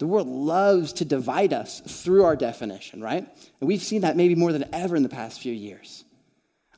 The 0.00 0.06
world 0.06 0.28
loves 0.28 0.94
to 0.94 1.04
divide 1.04 1.52
us 1.52 1.80
through 1.80 2.24
our 2.24 2.34
definition, 2.34 3.02
right? 3.02 3.28
And 3.60 3.68
we've 3.68 3.82
seen 3.82 4.00
that 4.00 4.16
maybe 4.16 4.34
more 4.34 4.50
than 4.50 4.64
ever 4.72 4.96
in 4.96 5.02
the 5.02 5.10
past 5.10 5.42
few 5.42 5.52
years. 5.52 6.04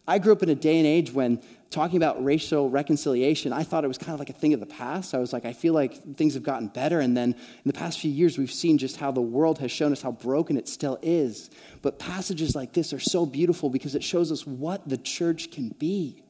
I 0.09 0.19
grew 0.19 0.33
up 0.33 0.43
in 0.43 0.49
a 0.49 0.57
day 0.57 0.77
and 0.79 0.87
age 0.89 1.13
when 1.13 1.41
talking 1.71 1.99
about 1.99 2.23
racial 2.25 2.69
reconciliation, 2.69 3.53
I 3.53 3.63
thought 3.63 3.85
it 3.85 3.89
was 3.89 3.97
kind 3.97 4.13
of 4.13 4.19
like 4.19 4.29
a 4.29 4.33
thing 4.33 4.55
of 4.55 4.59
the 4.59 4.67
past. 4.67 5.15
I 5.15 5.19
was 5.19 5.33
like, 5.33 5.45
I 5.45 5.53
feel 5.53 5.73
like 5.73 6.17
things 6.17 6.35
have 6.35 6.43
gotten 6.43 6.67
better. 6.67 6.99
And 6.99 7.17
then 7.17 7.35
in 7.35 7.63
the 7.65 7.73
past 7.73 8.01
few 8.01 8.11
years, 8.11 8.39
we've 8.39 8.51
seen 8.51 8.77
just 8.77 8.97
how 8.97 9.13
the 9.13 9.21
world 9.21 9.61
has 9.61 9.71
shown 9.71 9.93
us 9.93 10.03
how 10.03 10.11
broken 10.11 10.57
it 10.57 10.69
still 10.69 10.99
is. 11.01 11.49
But 11.81 12.01
passages 12.01 12.57
like 12.57 12.73
this 12.73 12.93
are 12.93 12.99
so 12.99 13.25
beautiful 13.25 13.71
because 13.71 13.95
it 13.95 14.03
shows 14.03 14.33
us 14.33 14.45
what 14.45 14.89
the 14.89 14.99
church 14.99 15.53
can 15.53 15.69
be. 15.69 16.25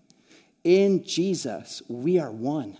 In 0.63 1.05
Jesus, 1.05 1.81
we 1.89 2.19
are 2.19 2.31
one 2.31 2.77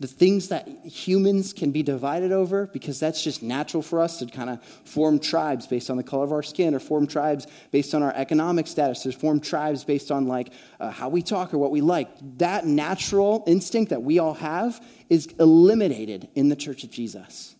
the 0.00 0.06
things 0.06 0.48
that 0.48 0.66
humans 0.84 1.52
can 1.52 1.70
be 1.70 1.82
divided 1.82 2.32
over, 2.32 2.66
because 2.72 2.98
that's 2.98 3.22
just 3.22 3.42
natural 3.42 3.82
for 3.82 4.00
us 4.00 4.18
to 4.18 4.26
kind 4.26 4.48
of 4.48 4.62
form 4.64 5.18
tribes 5.18 5.66
based 5.66 5.90
on 5.90 5.98
the 5.98 6.02
color 6.02 6.24
of 6.24 6.32
our 6.32 6.42
skin, 6.42 6.74
or 6.74 6.80
form 6.80 7.06
tribes 7.06 7.46
based 7.70 7.94
on 7.94 8.02
our 8.02 8.12
economic 8.16 8.66
status, 8.66 9.04
or 9.04 9.12
form 9.12 9.40
tribes 9.40 9.84
based 9.84 10.10
on 10.10 10.26
like 10.26 10.52
uh, 10.80 10.90
how 10.90 11.10
we 11.10 11.20
talk 11.20 11.52
or 11.52 11.58
what 11.58 11.70
we 11.70 11.82
like. 11.82 12.08
That 12.38 12.64
natural 12.64 13.44
instinct 13.46 13.90
that 13.90 14.02
we 14.02 14.18
all 14.18 14.34
have 14.34 14.82
is 15.10 15.26
eliminated 15.38 16.28
in 16.34 16.48
the 16.48 16.56
church 16.56 16.82
of 16.82 16.90
Jesus. 16.90 17.54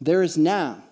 There 0.00 0.22
is 0.22 0.38
now 0.38 0.84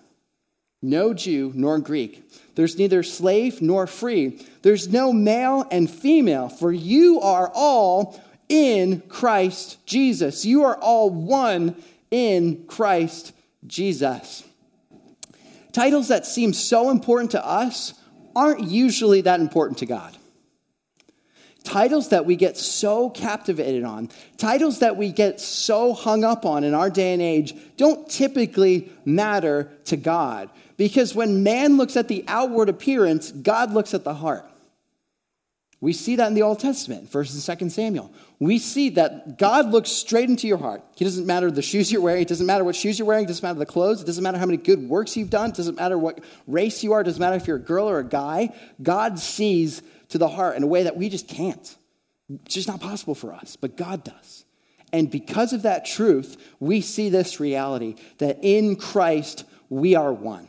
no 0.81 1.13
Jew 1.13 1.53
nor 1.55 1.79
Greek. 1.79 2.29
There's 2.55 2.77
neither 2.77 3.01
slave 3.03 3.61
nor 3.61 3.87
free. 3.87 4.45
There's 4.61 4.89
no 4.89 5.13
male 5.13 5.65
and 5.71 5.89
female, 5.89 6.49
for 6.49 6.71
you 6.73 7.21
are 7.21 7.49
all 7.53 8.19
in 8.51 8.99
Christ 9.07 9.83
Jesus. 9.85 10.45
You 10.45 10.65
are 10.65 10.75
all 10.75 11.09
one 11.09 11.81
in 12.11 12.65
Christ 12.67 13.31
Jesus. 13.65 14.43
Titles 15.71 16.09
that 16.09 16.25
seem 16.25 16.51
so 16.51 16.91
important 16.91 17.31
to 17.31 17.45
us 17.45 17.93
aren't 18.35 18.65
usually 18.65 19.21
that 19.21 19.39
important 19.39 19.79
to 19.79 19.85
God. 19.85 20.17
Titles 21.63 22.09
that 22.09 22.25
we 22.25 22.35
get 22.35 22.57
so 22.57 23.09
captivated 23.09 23.85
on, 23.85 24.09
titles 24.37 24.79
that 24.79 24.97
we 24.97 25.13
get 25.13 25.39
so 25.39 25.93
hung 25.93 26.25
up 26.25 26.45
on 26.45 26.65
in 26.65 26.73
our 26.73 26.89
day 26.89 27.13
and 27.13 27.21
age, 27.21 27.55
don't 27.77 28.09
typically 28.09 28.91
matter 29.05 29.71
to 29.85 29.95
God. 29.95 30.49
Because 30.75 31.15
when 31.15 31.43
man 31.43 31.77
looks 31.77 31.95
at 31.95 32.09
the 32.09 32.25
outward 32.27 32.67
appearance, 32.67 33.31
God 33.31 33.71
looks 33.71 33.93
at 33.93 34.03
the 34.03 34.15
heart. 34.15 34.50
We 35.81 35.93
see 35.93 36.15
that 36.17 36.27
in 36.27 36.35
the 36.35 36.43
Old 36.43 36.59
Testament, 36.59 37.11
1st 37.11 37.49
and 37.49 37.59
2nd 37.59 37.71
Samuel. 37.71 38.13
We 38.39 38.59
see 38.59 38.89
that 38.91 39.39
God 39.39 39.71
looks 39.71 39.89
straight 39.89 40.29
into 40.29 40.47
your 40.47 40.59
heart. 40.59 40.83
He 40.95 41.03
doesn't 41.03 41.25
matter 41.25 41.49
the 41.49 41.63
shoes 41.63 41.91
you're 41.91 42.01
wearing. 42.01 42.21
It 42.21 42.27
doesn't 42.27 42.45
matter 42.45 42.63
what 42.63 42.75
shoes 42.75 42.99
you're 42.99 43.07
wearing. 43.07 43.23
It 43.23 43.29
doesn't 43.29 43.41
matter 43.41 43.57
the 43.57 43.65
clothes. 43.65 43.99
It 43.99 44.05
doesn't 44.05 44.23
matter 44.23 44.37
how 44.37 44.45
many 44.45 44.57
good 44.57 44.87
works 44.87 45.17
you've 45.17 45.31
done. 45.31 45.49
It 45.49 45.55
doesn't 45.55 45.75
matter 45.75 45.97
what 45.97 46.23
race 46.45 46.83
you 46.83 46.93
are. 46.93 47.01
It 47.01 47.05
doesn't 47.05 47.19
matter 47.19 47.35
if 47.35 47.47
you're 47.47 47.57
a 47.57 47.59
girl 47.59 47.89
or 47.89 47.97
a 47.97 48.07
guy. 48.07 48.55
God 48.81 49.17
sees 49.17 49.81
to 50.09 50.19
the 50.19 50.27
heart 50.27 50.55
in 50.55 50.61
a 50.61 50.67
way 50.67 50.83
that 50.83 50.97
we 50.97 51.09
just 51.09 51.27
can't. 51.27 51.75
It's 52.45 52.53
just 52.53 52.67
not 52.67 52.79
possible 52.79 53.15
for 53.15 53.33
us, 53.33 53.55
but 53.55 53.75
God 53.75 54.03
does. 54.03 54.45
And 54.93 55.09
because 55.09 55.51
of 55.51 55.63
that 55.63 55.85
truth, 55.85 56.37
we 56.59 56.81
see 56.81 57.09
this 57.09 57.39
reality 57.39 57.95
that 58.19 58.37
in 58.43 58.75
Christ 58.75 59.45
we 59.69 59.95
are 59.95 60.13
one. 60.13 60.47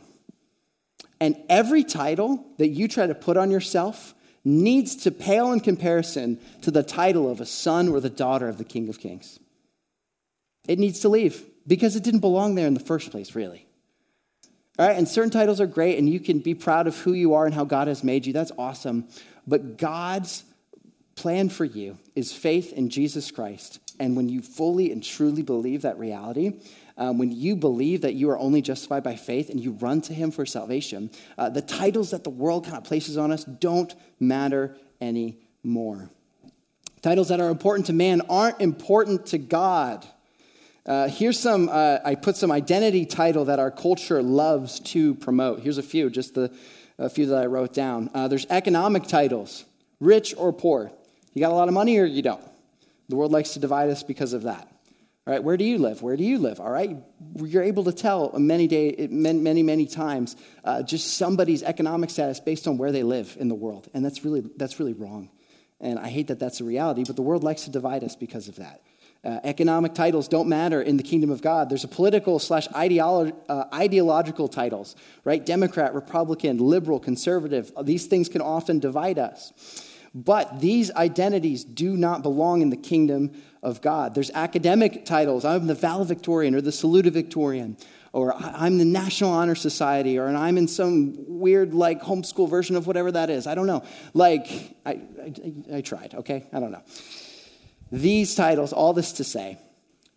And 1.19 1.37
every 1.49 1.83
title 1.83 2.45
that 2.57 2.67
you 2.67 2.87
try 2.87 3.07
to 3.07 3.15
put 3.15 3.37
on 3.37 3.49
yourself, 3.49 4.13
needs 4.45 4.95
to 4.97 5.11
pale 5.11 5.51
in 5.51 5.59
comparison 5.59 6.39
to 6.61 6.71
the 6.71 6.83
title 6.83 7.29
of 7.29 7.39
a 7.39 7.45
son 7.45 7.89
or 7.89 7.99
the 7.99 8.09
daughter 8.09 8.47
of 8.47 8.57
the 8.57 8.63
King 8.63 8.89
of 8.89 8.99
Kings. 8.99 9.39
It 10.67 10.79
needs 10.79 10.99
to 11.01 11.09
leave 11.09 11.43
because 11.65 11.95
it 11.95 12.03
didn't 12.03 12.19
belong 12.19 12.55
there 12.55 12.67
in 12.67 12.73
the 12.73 12.79
first 12.79 13.11
place, 13.11 13.35
really. 13.35 13.65
All 14.79 14.87
right, 14.87 14.97
and 14.97 15.07
certain 15.07 15.29
titles 15.29 15.61
are 15.61 15.67
great, 15.67 15.99
and 15.99 16.09
you 16.09 16.19
can 16.19 16.39
be 16.39 16.55
proud 16.55 16.87
of 16.87 16.97
who 16.99 17.13
you 17.13 17.35
are 17.35 17.45
and 17.45 17.53
how 17.53 17.63
God 17.63 17.87
has 17.87 18.03
made 18.03 18.25
you. 18.25 18.33
That's 18.33 18.51
awesome. 18.57 19.07
But 19.45 19.77
God's 19.77 20.43
plan 21.15 21.49
for 21.49 21.65
you 21.65 21.99
is 22.15 22.33
faith 22.33 22.73
in 22.73 22.89
Jesus 22.89 23.29
Christ. 23.29 23.79
And 23.99 24.15
when 24.15 24.29
you 24.29 24.41
fully 24.41 24.91
and 24.91 25.03
truly 25.03 25.43
believe 25.43 25.83
that 25.83 25.99
reality, 25.99 26.53
um, 26.97 27.17
when 27.17 27.31
you 27.31 27.55
believe 27.55 28.01
that 28.01 28.13
you 28.13 28.29
are 28.29 28.37
only 28.37 28.61
justified 28.61 29.03
by 29.03 29.15
faith 29.15 29.49
and 29.49 29.59
you 29.59 29.71
run 29.71 30.01
to 30.01 30.13
Him 30.13 30.31
for 30.31 30.45
salvation, 30.45 31.09
uh, 31.37 31.49
the 31.49 31.61
titles 31.61 32.11
that 32.11 32.23
the 32.23 32.29
world 32.29 32.65
kind 32.65 32.77
of 32.77 32.83
places 32.83 33.17
on 33.17 33.31
us 33.31 33.43
don't 33.43 33.93
matter 34.19 34.75
anymore. 35.01 36.09
Titles 37.01 37.29
that 37.29 37.41
are 37.41 37.49
important 37.49 37.87
to 37.87 37.93
man 37.93 38.21
aren't 38.29 38.61
important 38.61 39.25
to 39.27 39.37
God. 39.37 40.07
Uh, 40.85 41.07
here's 41.07 41.39
some, 41.39 41.69
uh, 41.69 41.97
I 42.03 42.15
put 42.15 42.35
some 42.35 42.51
identity 42.51 43.05
title 43.05 43.45
that 43.45 43.59
our 43.59 43.71
culture 43.71 44.21
loves 44.21 44.79
to 44.81 45.15
promote. 45.15 45.61
Here's 45.61 45.77
a 45.77 45.83
few, 45.83 46.09
just 46.09 46.35
the, 46.35 46.53
a 46.97 47.09
few 47.09 47.25
that 47.27 47.41
I 47.41 47.45
wrote 47.45 47.73
down. 47.73 48.09
Uh, 48.13 48.27
there's 48.27 48.45
economic 48.49 49.03
titles, 49.03 49.65
rich 49.99 50.33
or 50.37 50.53
poor. 50.53 50.91
You 51.33 51.39
got 51.39 51.51
a 51.51 51.55
lot 51.55 51.67
of 51.67 51.73
money 51.73 51.97
or 51.97 52.05
you 52.05 52.21
don't. 52.21 52.43
The 53.09 53.15
world 53.15 53.31
likes 53.31 53.53
to 53.53 53.59
divide 53.59 53.89
us 53.89 54.03
because 54.03 54.33
of 54.33 54.43
that. 54.43 54.72
All 55.25 55.33
right, 55.33 55.41
where 55.41 55.55
do 55.55 55.63
you 55.63 55.77
live? 55.77 56.01
Where 56.01 56.17
do 56.17 56.23
you 56.25 56.37
live? 56.37 56.59
All 56.59 56.69
right, 56.69 56.97
you're 57.37 57.63
able 57.63 57.85
to 57.85 57.93
tell 57.93 58.37
many, 58.37 58.67
day, 58.67 59.07
many, 59.09 59.63
many 59.63 59.85
times 59.85 60.35
uh, 60.65 60.83
just 60.83 61.15
somebody's 61.15 61.63
economic 61.63 62.09
status 62.09 62.41
based 62.41 62.67
on 62.67 62.77
where 62.77 62.91
they 62.91 63.03
live 63.03 63.37
in 63.39 63.47
the 63.47 63.55
world, 63.55 63.87
and 63.93 64.03
that's 64.03 64.25
really 64.25 64.43
that's 64.57 64.79
really 64.79 64.91
wrong. 64.91 65.29
And 65.79 65.97
I 65.97 66.09
hate 66.09 66.27
that 66.27 66.39
that's 66.39 66.59
a 66.59 66.65
reality, 66.65 67.05
but 67.07 67.15
the 67.15 67.21
world 67.21 67.41
likes 67.41 67.63
to 67.63 67.69
divide 67.69 68.03
us 68.03 68.17
because 68.17 68.49
of 68.49 68.57
that. 68.57 68.81
Uh, 69.23 69.39
economic 69.45 69.93
titles 69.93 70.27
don't 70.27 70.49
matter 70.49 70.81
in 70.81 70.97
the 70.97 71.03
kingdom 71.03 71.29
of 71.29 71.41
God. 71.41 71.69
There's 71.69 71.85
a 71.85 71.89
political 71.89 72.37
slash 72.39 72.67
ideolo- 72.69 73.33
uh, 73.47 73.63
ideological 73.73 74.49
titles, 74.49 74.97
right? 75.23 75.45
Democrat, 75.45 75.93
Republican, 75.93 76.57
liberal, 76.57 76.99
conservative. 76.99 77.71
These 77.81 78.07
things 78.07 78.27
can 78.27 78.41
often 78.41 78.79
divide 78.79 79.17
us. 79.17 79.53
But 80.15 80.59
these 80.59 80.91
identities 80.91 81.63
do 81.63 81.97
not 81.97 82.21
belong 82.21 82.61
in 82.61 82.69
the 82.69 82.77
kingdom 82.77 83.31
of 83.63 83.81
God. 83.81 84.13
There's 84.13 84.29
academic 84.31 85.05
titles. 85.05 85.43
I'm 85.43 85.65
the 85.65 85.73
valedictorian 85.73 86.53
or 86.53 86.61
the 86.61 86.69
salutatorian, 86.69 87.83
or 88.11 88.35
I'm 88.35 88.77
the 88.77 88.85
National 88.85 89.31
Honor 89.31 89.55
Society, 89.55 90.19
or 90.19 90.27
I'm 90.27 90.57
in 90.59 90.67
some 90.67 91.15
weird, 91.27 91.73
like, 91.73 92.03
homeschool 92.03 92.47
version 92.47 92.75
of 92.75 92.85
whatever 92.85 93.11
that 93.11 93.31
is. 93.31 93.47
I 93.47 93.55
don't 93.55 93.65
know. 93.65 93.83
Like, 94.13 94.77
I, 94.85 94.91
I, 94.91 95.77
I 95.77 95.81
tried, 95.81 96.13
okay? 96.13 96.45
I 96.53 96.59
don't 96.59 96.71
know. 96.71 96.83
These 97.91 98.35
titles, 98.35 98.71
all 98.71 98.93
this 98.93 99.13
to 99.13 99.23
say, 99.23 99.57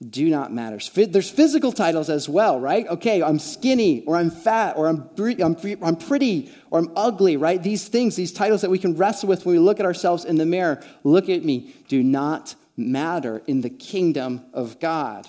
do 0.07 0.29
not 0.29 0.53
matter. 0.53 0.79
There's 1.07 1.31
physical 1.31 1.73
titles 1.73 2.11
as 2.11 2.29
well, 2.29 2.61
right? 2.61 2.87
Okay, 2.87 3.23
I'm 3.23 3.39
skinny, 3.39 4.05
or 4.05 4.17
I'm 4.17 4.31
fat, 4.31 4.77
or 4.77 4.89
I'm, 4.89 5.09
I'm, 5.19 5.57
I'm 5.83 5.97
pretty, 5.97 6.53
or 6.71 6.81
I'm 6.81 6.93
ugly, 6.95 7.39
right? 7.39 7.63
These 7.63 7.89
things, 7.89 8.15
these 8.15 8.33
titles 8.33 8.61
that 8.61 8.71
we 8.71 8.79
can 8.79 8.95
wrestle 8.95 9.29
with 9.29 9.47
when 9.47 9.55
we 9.55 9.59
look 9.59 9.81
at 9.81 9.87
ourselves 9.87 10.25
in 10.27 10.37
the 10.37 10.45
mirror. 10.45 10.83
Look 11.03 11.31
at 11.31 11.45
me. 11.45 11.75
Do 11.89 12.03
not 12.03 12.55
matter 12.77 13.43
in 13.47 13.63
the 13.63 13.71
kingdom 13.71 14.45
of 14.53 14.79
God. 14.81 15.29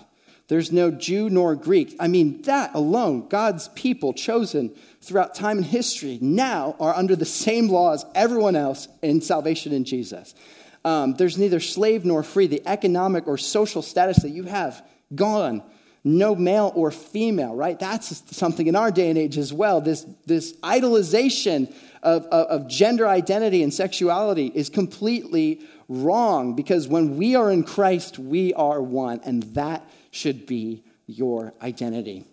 There's 0.50 0.72
no 0.72 0.92
Jew 0.92 1.30
nor 1.30 1.56
Greek. 1.56 1.96
I 2.00 2.08
mean, 2.08 2.42
that 2.44 2.74
alone, 2.74 3.28
God's 3.28 3.70
people 3.70 4.14
chosen 4.14 4.74
throughout 5.08 5.34
time 5.34 5.58
and 5.58 5.66
history 5.66 6.20
now 6.22 6.76
are 6.80 6.94
under 6.94 7.16
the 7.16 7.26
same 7.26 7.68
law 7.70 7.94
as 7.94 8.06
everyone 8.14 8.56
else 8.56 8.88
in 9.02 9.22
salvation 9.22 9.72
in 9.72 9.86
Jesus. 9.86 10.36
Um, 10.84 11.16
there's 11.16 11.38
neither 11.38 11.60
slave 11.60 12.06
nor 12.06 12.24
free. 12.24 12.48
The 12.48 12.62
economic 12.66 13.28
or 13.28 13.38
social 13.38 13.82
status 13.82 14.18
that 14.18 14.30
you 14.30 14.44
have, 14.44 14.86
gone. 15.16 15.64
No 16.04 16.36
male 16.36 16.72
or 16.76 16.92
female, 16.92 17.56
right? 17.56 17.78
That's 17.78 18.36
something 18.36 18.68
in 18.68 18.76
our 18.76 18.92
day 18.92 19.10
and 19.10 19.18
age 19.18 19.38
as 19.38 19.52
well. 19.52 19.82
This, 19.82 20.06
this 20.26 20.54
idolization 20.58 21.74
of, 22.04 22.26
of, 22.28 22.48
of 22.48 22.68
gender 22.70 23.08
identity 23.08 23.64
and 23.64 23.74
sexuality 23.74 24.52
is 24.54 24.70
completely 24.70 25.62
wrong 25.90 26.56
because 26.56 26.88
when 26.88 27.18
we 27.18 27.36
are 27.36 27.52
in 27.52 27.64
Christ, 27.64 28.20
we 28.20 28.54
are 28.54 28.82
one, 28.82 29.20
and 29.24 29.44
that 29.56 29.90
should 30.12 30.46
be 30.46 30.84
your 31.08 31.54
identity. 31.62 32.26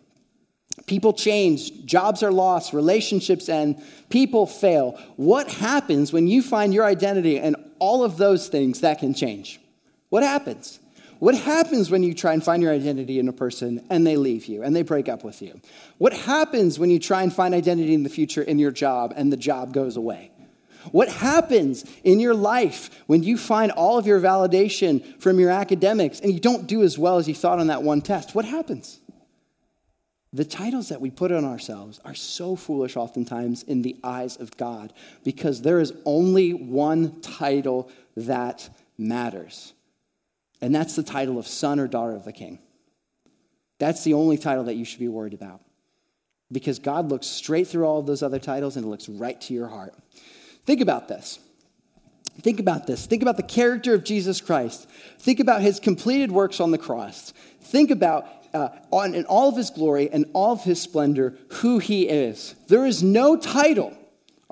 People 0.86 1.12
change, 1.12 1.84
jobs 1.84 2.22
are 2.22 2.32
lost, 2.32 2.72
relationships 2.72 3.48
end, 3.48 3.82
people 4.10 4.46
fail. 4.46 5.00
What 5.16 5.48
happens 5.48 6.12
when 6.12 6.26
you 6.26 6.42
find 6.42 6.74
your 6.74 6.84
identity 6.84 7.38
and 7.38 7.56
all 7.78 8.04
of 8.04 8.16
those 8.16 8.48
things 8.48 8.80
that 8.80 8.98
can 8.98 9.14
change? 9.14 9.60
What 10.10 10.22
happens? 10.22 10.80
What 11.20 11.36
happens 11.36 11.90
when 11.90 12.02
you 12.02 12.12
try 12.12 12.34
and 12.34 12.44
find 12.44 12.62
your 12.62 12.72
identity 12.72 13.18
in 13.18 13.28
a 13.28 13.32
person 13.32 13.84
and 13.88 14.06
they 14.06 14.16
leave 14.16 14.46
you 14.46 14.62
and 14.62 14.74
they 14.74 14.82
break 14.82 15.08
up 15.08 15.24
with 15.24 15.40
you? 15.40 15.60
What 15.98 16.12
happens 16.12 16.78
when 16.78 16.90
you 16.90 16.98
try 16.98 17.22
and 17.22 17.32
find 17.32 17.54
identity 17.54 17.94
in 17.94 18.02
the 18.02 18.10
future 18.10 18.42
in 18.42 18.58
your 18.58 18.72
job 18.72 19.14
and 19.16 19.32
the 19.32 19.36
job 19.36 19.72
goes 19.72 19.96
away? 19.96 20.32
What 20.92 21.08
happens 21.08 21.84
in 22.02 22.20
your 22.20 22.34
life 22.34 22.90
when 23.06 23.22
you 23.22 23.38
find 23.38 23.72
all 23.72 23.96
of 23.96 24.06
your 24.06 24.20
validation 24.20 25.18
from 25.20 25.40
your 25.40 25.50
academics 25.50 26.20
and 26.20 26.32
you 26.32 26.40
don't 26.40 26.66
do 26.66 26.82
as 26.82 26.98
well 26.98 27.16
as 27.16 27.26
you 27.26 27.34
thought 27.34 27.58
on 27.58 27.68
that 27.68 27.82
one 27.82 28.02
test? 28.02 28.34
What 28.34 28.44
happens? 28.44 29.00
The 30.34 30.44
titles 30.44 30.88
that 30.88 31.00
we 31.00 31.10
put 31.10 31.30
on 31.30 31.44
ourselves 31.44 32.00
are 32.04 32.16
so 32.16 32.56
foolish 32.56 32.96
oftentimes 32.96 33.62
in 33.62 33.82
the 33.82 33.96
eyes 34.02 34.36
of 34.36 34.56
God 34.56 34.92
because 35.22 35.62
there 35.62 35.78
is 35.78 35.92
only 36.04 36.52
one 36.52 37.20
title 37.20 37.88
that 38.16 38.68
matters. 38.98 39.74
And 40.60 40.74
that's 40.74 40.96
the 40.96 41.04
title 41.04 41.38
of 41.38 41.46
son 41.46 41.78
or 41.78 41.86
daughter 41.86 42.16
of 42.16 42.24
the 42.24 42.32
king. 42.32 42.58
That's 43.78 44.02
the 44.02 44.14
only 44.14 44.36
title 44.36 44.64
that 44.64 44.74
you 44.74 44.84
should 44.84 44.98
be 44.98 45.06
worried 45.06 45.34
about. 45.34 45.60
Because 46.50 46.80
God 46.80 47.10
looks 47.10 47.28
straight 47.28 47.68
through 47.68 47.84
all 47.84 48.00
of 48.00 48.06
those 48.06 48.22
other 48.22 48.40
titles 48.40 48.76
and 48.76 48.90
looks 48.90 49.08
right 49.08 49.40
to 49.42 49.54
your 49.54 49.68
heart. 49.68 49.94
Think 50.66 50.80
about 50.80 51.06
this. 51.06 51.38
Think 52.40 52.58
about 52.58 52.88
this. 52.88 53.06
Think 53.06 53.22
about 53.22 53.36
the 53.36 53.44
character 53.44 53.94
of 53.94 54.02
Jesus 54.02 54.40
Christ. 54.40 54.88
Think 55.20 55.38
about 55.38 55.62
his 55.62 55.78
completed 55.78 56.32
works 56.32 56.58
on 56.58 56.72
the 56.72 56.78
cross. 56.78 57.32
Think 57.60 57.92
about 57.92 58.26
uh, 58.54 58.68
in 59.04 59.24
all 59.26 59.48
of 59.50 59.56
his 59.56 59.70
glory 59.70 60.08
and 60.10 60.26
all 60.32 60.52
of 60.52 60.64
his 60.64 60.80
splendor 60.80 61.36
who 61.48 61.78
he 61.78 62.08
is. 62.08 62.54
There 62.68 62.86
is 62.86 63.02
no 63.02 63.36
title 63.36 63.96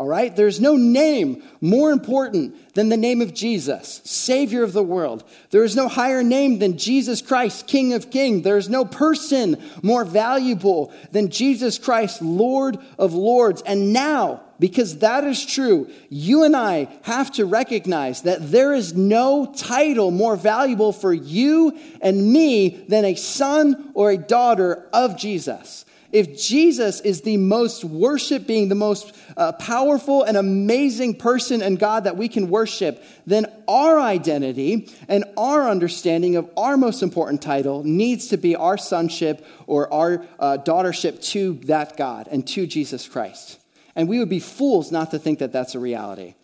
all 0.03 0.09
right? 0.09 0.35
There's 0.35 0.61
no 0.61 0.75
name 0.75 1.43
more 1.61 1.93
important 1.93 2.75
than 2.75 2.89
the 2.89 2.97
name 2.97 3.21
of 3.21 3.35
Jesus, 3.35 4.01
Savior 4.05 4.63
of 4.63 4.73
the 4.73 4.83
world. 4.83 5.23
There 5.51 5.65
is 5.65 5.77
no 5.77 5.87
higher 5.87 6.23
name 6.23 6.59
than 6.59 6.79
Jesus 6.79 7.21
Christ, 7.21 7.67
King 7.67 7.93
of 7.93 8.11
Kings. 8.11 8.43
There 8.43 8.57
is 8.57 8.71
no 8.71 8.87
person 8.87 9.63
more 9.83 10.05
valuable 10.05 10.93
than 11.13 11.29
Jesus 11.29 11.79
Christ, 11.79 12.23
Lord 12.23 12.79
of 12.99 13.13
Lords. 13.13 13.63
And 13.63 13.93
now, 13.93 14.41
because 14.63 14.99
that 14.99 15.25
is 15.25 15.45
true, 15.45 15.91
you 16.09 16.45
and 16.45 16.55
I 16.55 16.87
have 17.03 17.33
to 17.33 17.45
recognize 17.45 18.23
that 18.23 18.53
there 18.53 18.73
is 18.73 18.95
no 18.95 19.53
title 19.57 20.13
more 20.13 20.37
valuable 20.37 20.93
for 20.93 21.13
you 21.13 21.77
and 22.01 22.33
me 22.33 22.85
than 22.87 23.05
a 23.05 23.17
son 23.17 23.91
or 23.95 24.13
a 24.13 24.17
daughter 24.17 24.89
of 24.93 25.19
Jesus. 25.19 25.85
If 26.13 26.41
Jesus 26.41 27.01
is 27.01 27.23
the 27.23 27.39
most 27.39 27.83
worshiping, 27.83 28.69
the 28.69 28.77
most 28.77 29.17
uh, 29.37 29.51
powerful 29.51 30.23
and 30.23 30.37
amazing 30.37 31.17
person 31.17 31.61
and 31.61 31.77
God 31.77 32.05
that 32.05 32.17
we 32.17 32.29
can 32.29 32.49
worship, 32.49 33.03
then 33.27 33.47
our 33.67 33.99
identity 33.99 34.89
and 35.09 35.25
our 35.37 35.69
understanding 35.69 36.37
of 36.37 36.49
our 36.57 36.77
most 36.77 37.03
important 37.03 37.43
title 37.43 37.83
needs 37.83 38.29
to 38.29 38.37
be 38.37 38.55
our 38.55 38.79
sonship 38.79 39.45
or 39.67 39.93
our 39.93 40.25
uh, 40.39 40.59
daughtership 40.59 41.21
to 41.31 41.55
that 41.65 41.97
God 41.97 42.29
and 42.31 42.47
to 42.47 42.69
Jesus 42.69 43.09
Christ. 43.09 43.59
And 43.95 44.09
we 44.09 44.19
would 44.19 44.29
be 44.29 44.41
fools 44.41 44.91
not 44.91 45.11
to 45.11 45.19
think 45.19 45.39
that 45.41 45.53
that's 45.53 45.75
a 45.75 45.79
reality. 45.79 46.35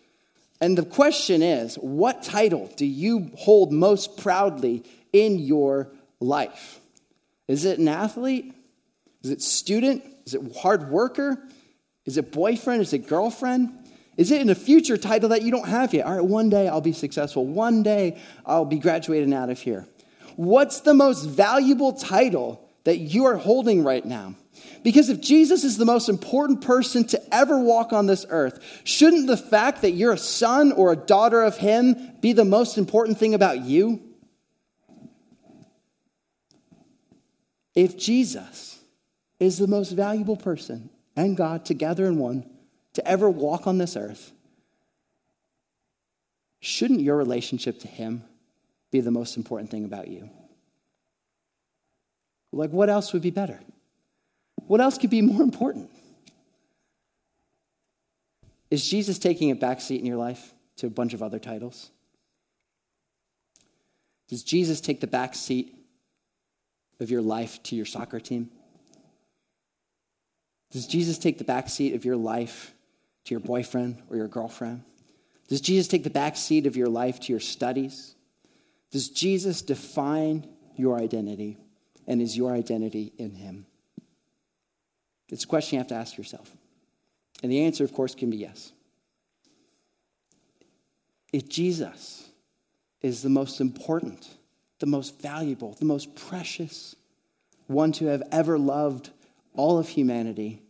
And 0.61 0.77
the 0.77 0.85
question 0.85 1.41
is 1.41 1.75
what 1.75 2.23
title 2.23 2.71
do 2.75 2.85
you 2.85 3.31
hold 3.37 3.71
most 3.71 4.17
proudly 4.17 4.83
in 5.13 5.39
your 5.39 5.89
life? 6.19 6.79
Is 7.47 7.65
it 7.65 7.79
an 7.79 7.87
athlete? 7.87 8.53
Is 9.23 9.31
it 9.31 9.41
student? 9.41 10.03
Is 10.25 10.35
it 10.35 10.57
hard 10.57 10.89
worker? 10.89 11.41
Is 12.05 12.17
it 12.17 12.31
boyfriend? 12.31 12.81
Is 12.81 12.93
it 12.93 13.07
girlfriend? 13.07 13.71
Is 14.17 14.31
it 14.31 14.41
in 14.41 14.49
a 14.49 14.55
future 14.55 14.97
title 14.97 15.29
that 15.29 15.43
you 15.43 15.51
don't 15.51 15.67
have 15.67 15.93
yet? 15.93 16.05
All 16.05 16.13
right, 16.13 16.25
one 16.25 16.49
day 16.49 16.67
I'll 16.67 16.81
be 16.81 16.93
successful. 16.93 17.45
One 17.45 17.83
day 17.83 18.19
I'll 18.45 18.65
be 18.65 18.77
graduating 18.77 19.33
out 19.33 19.49
of 19.49 19.59
here. 19.59 19.87
What's 20.35 20.81
the 20.81 20.93
most 20.93 21.23
valuable 21.23 21.93
title 21.93 22.68
that 22.83 22.97
you 22.97 23.25
are 23.25 23.37
holding 23.37 23.83
right 23.83 24.05
now? 24.05 24.35
Because 24.83 25.09
if 25.09 25.21
Jesus 25.21 25.63
is 25.63 25.77
the 25.77 25.85
most 25.85 26.09
important 26.09 26.61
person 26.61 27.05
to 27.07 27.35
ever 27.35 27.59
walk 27.59 27.93
on 27.93 28.07
this 28.07 28.25
earth, 28.29 28.81
shouldn't 28.83 29.27
the 29.27 29.37
fact 29.37 29.81
that 29.81 29.91
you're 29.91 30.13
a 30.13 30.17
son 30.17 30.71
or 30.71 30.91
a 30.91 30.95
daughter 30.95 31.43
of 31.43 31.57
Him 31.57 32.13
be 32.21 32.33
the 32.33 32.45
most 32.45 32.77
important 32.77 33.17
thing 33.17 33.33
about 33.33 33.61
you? 33.61 34.01
If 37.75 37.97
Jesus 37.97 38.79
is 39.39 39.57
the 39.57 39.67
most 39.67 39.91
valuable 39.91 40.37
person 40.37 40.89
and 41.15 41.37
God 41.37 41.65
together 41.65 42.05
in 42.05 42.17
one 42.17 42.49
to 42.93 43.07
ever 43.07 43.29
walk 43.29 43.67
on 43.67 43.77
this 43.77 43.95
earth, 43.95 44.31
shouldn't 46.59 47.01
your 47.01 47.15
relationship 47.15 47.79
to 47.81 47.87
Him 47.87 48.23
be 48.91 48.99
the 48.99 49.11
most 49.11 49.37
important 49.37 49.69
thing 49.69 49.85
about 49.85 50.07
you? 50.07 50.29
Like, 52.51 52.71
what 52.71 52.89
else 52.89 53.13
would 53.13 53.21
be 53.21 53.29
better? 53.29 53.59
What 54.67 54.81
else 54.81 54.97
could 54.97 55.09
be 55.09 55.21
more 55.21 55.41
important? 55.41 55.89
Is 58.71 58.87
Jesus 58.87 59.17
taking 59.17 59.51
a 59.51 59.55
backseat 59.55 59.99
in 59.99 60.05
your 60.05 60.17
life 60.17 60.53
to 60.77 60.87
a 60.87 60.89
bunch 60.89 61.13
of 61.13 61.23
other 61.23 61.39
titles? 61.39 61.89
Does 64.27 64.43
Jesus 64.43 64.79
take 64.79 64.99
the 64.99 65.07
backseat 65.07 65.73
of 66.99 67.09
your 67.09 67.21
life 67.21 67.61
to 67.63 67.75
your 67.75 67.85
soccer 67.85 68.19
team? 68.19 68.49
Does 70.71 70.85
Jesus 70.85 71.17
take 71.17 71.39
the 71.39 71.43
back 71.43 71.67
seat 71.67 71.95
of 71.95 72.05
your 72.05 72.15
life 72.15 72.73
to 73.25 73.33
your 73.33 73.39
boyfriend 73.39 74.03
or 74.09 74.17
your 74.17 74.27
girlfriend? 74.27 74.83
Does 75.47 75.61
Jesus 75.61 75.87
take 75.87 76.03
the 76.03 76.11
back 76.11 76.37
seat 76.37 76.67
of 76.67 76.77
your 76.77 76.89
life 76.89 77.19
to 77.21 77.33
your 77.33 77.39
studies? 77.39 78.13
Does 78.91 79.09
Jesus 79.09 79.63
define 79.63 80.47
your 80.75 80.99
identity? 80.99 81.57
And 82.09 82.23
is 82.23 82.35
your 82.35 82.51
identity 82.51 83.13
in 83.19 83.35
him? 83.35 83.67
It's 85.29 85.43
a 85.43 85.47
question 85.47 85.75
you 85.75 85.79
have 85.79 85.87
to 85.89 85.95
ask 85.95 86.17
yourself. 86.17 86.51
And 87.43 87.51
the 87.51 87.63
answer, 87.63 87.83
of 87.83 87.93
course, 87.93 88.15
can 88.15 88.31
be 88.31 88.37
yes. 88.37 88.71
If 91.31 91.47
Jesus 91.47 92.29
is 93.03 93.21
the 93.21 93.29
most 93.29 93.61
important, 93.61 94.27
the 94.79 94.87
most 94.87 95.21
valuable, 95.21 95.75
the 95.77 95.85
most 95.85 96.15
precious 96.15 96.95
one 97.67 97.91
to 97.93 98.07
have 98.07 98.23
ever 98.31 98.57
loved 98.57 99.11
all 99.53 99.77
of 99.77 99.89
humanity, 99.89 100.63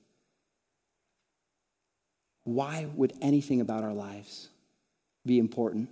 why 2.44 2.88
would 2.96 3.14
anything 3.22 3.62
about 3.62 3.86
our 3.86 3.94
lives 3.94 4.50
be 5.26 5.40
important 5.40 5.90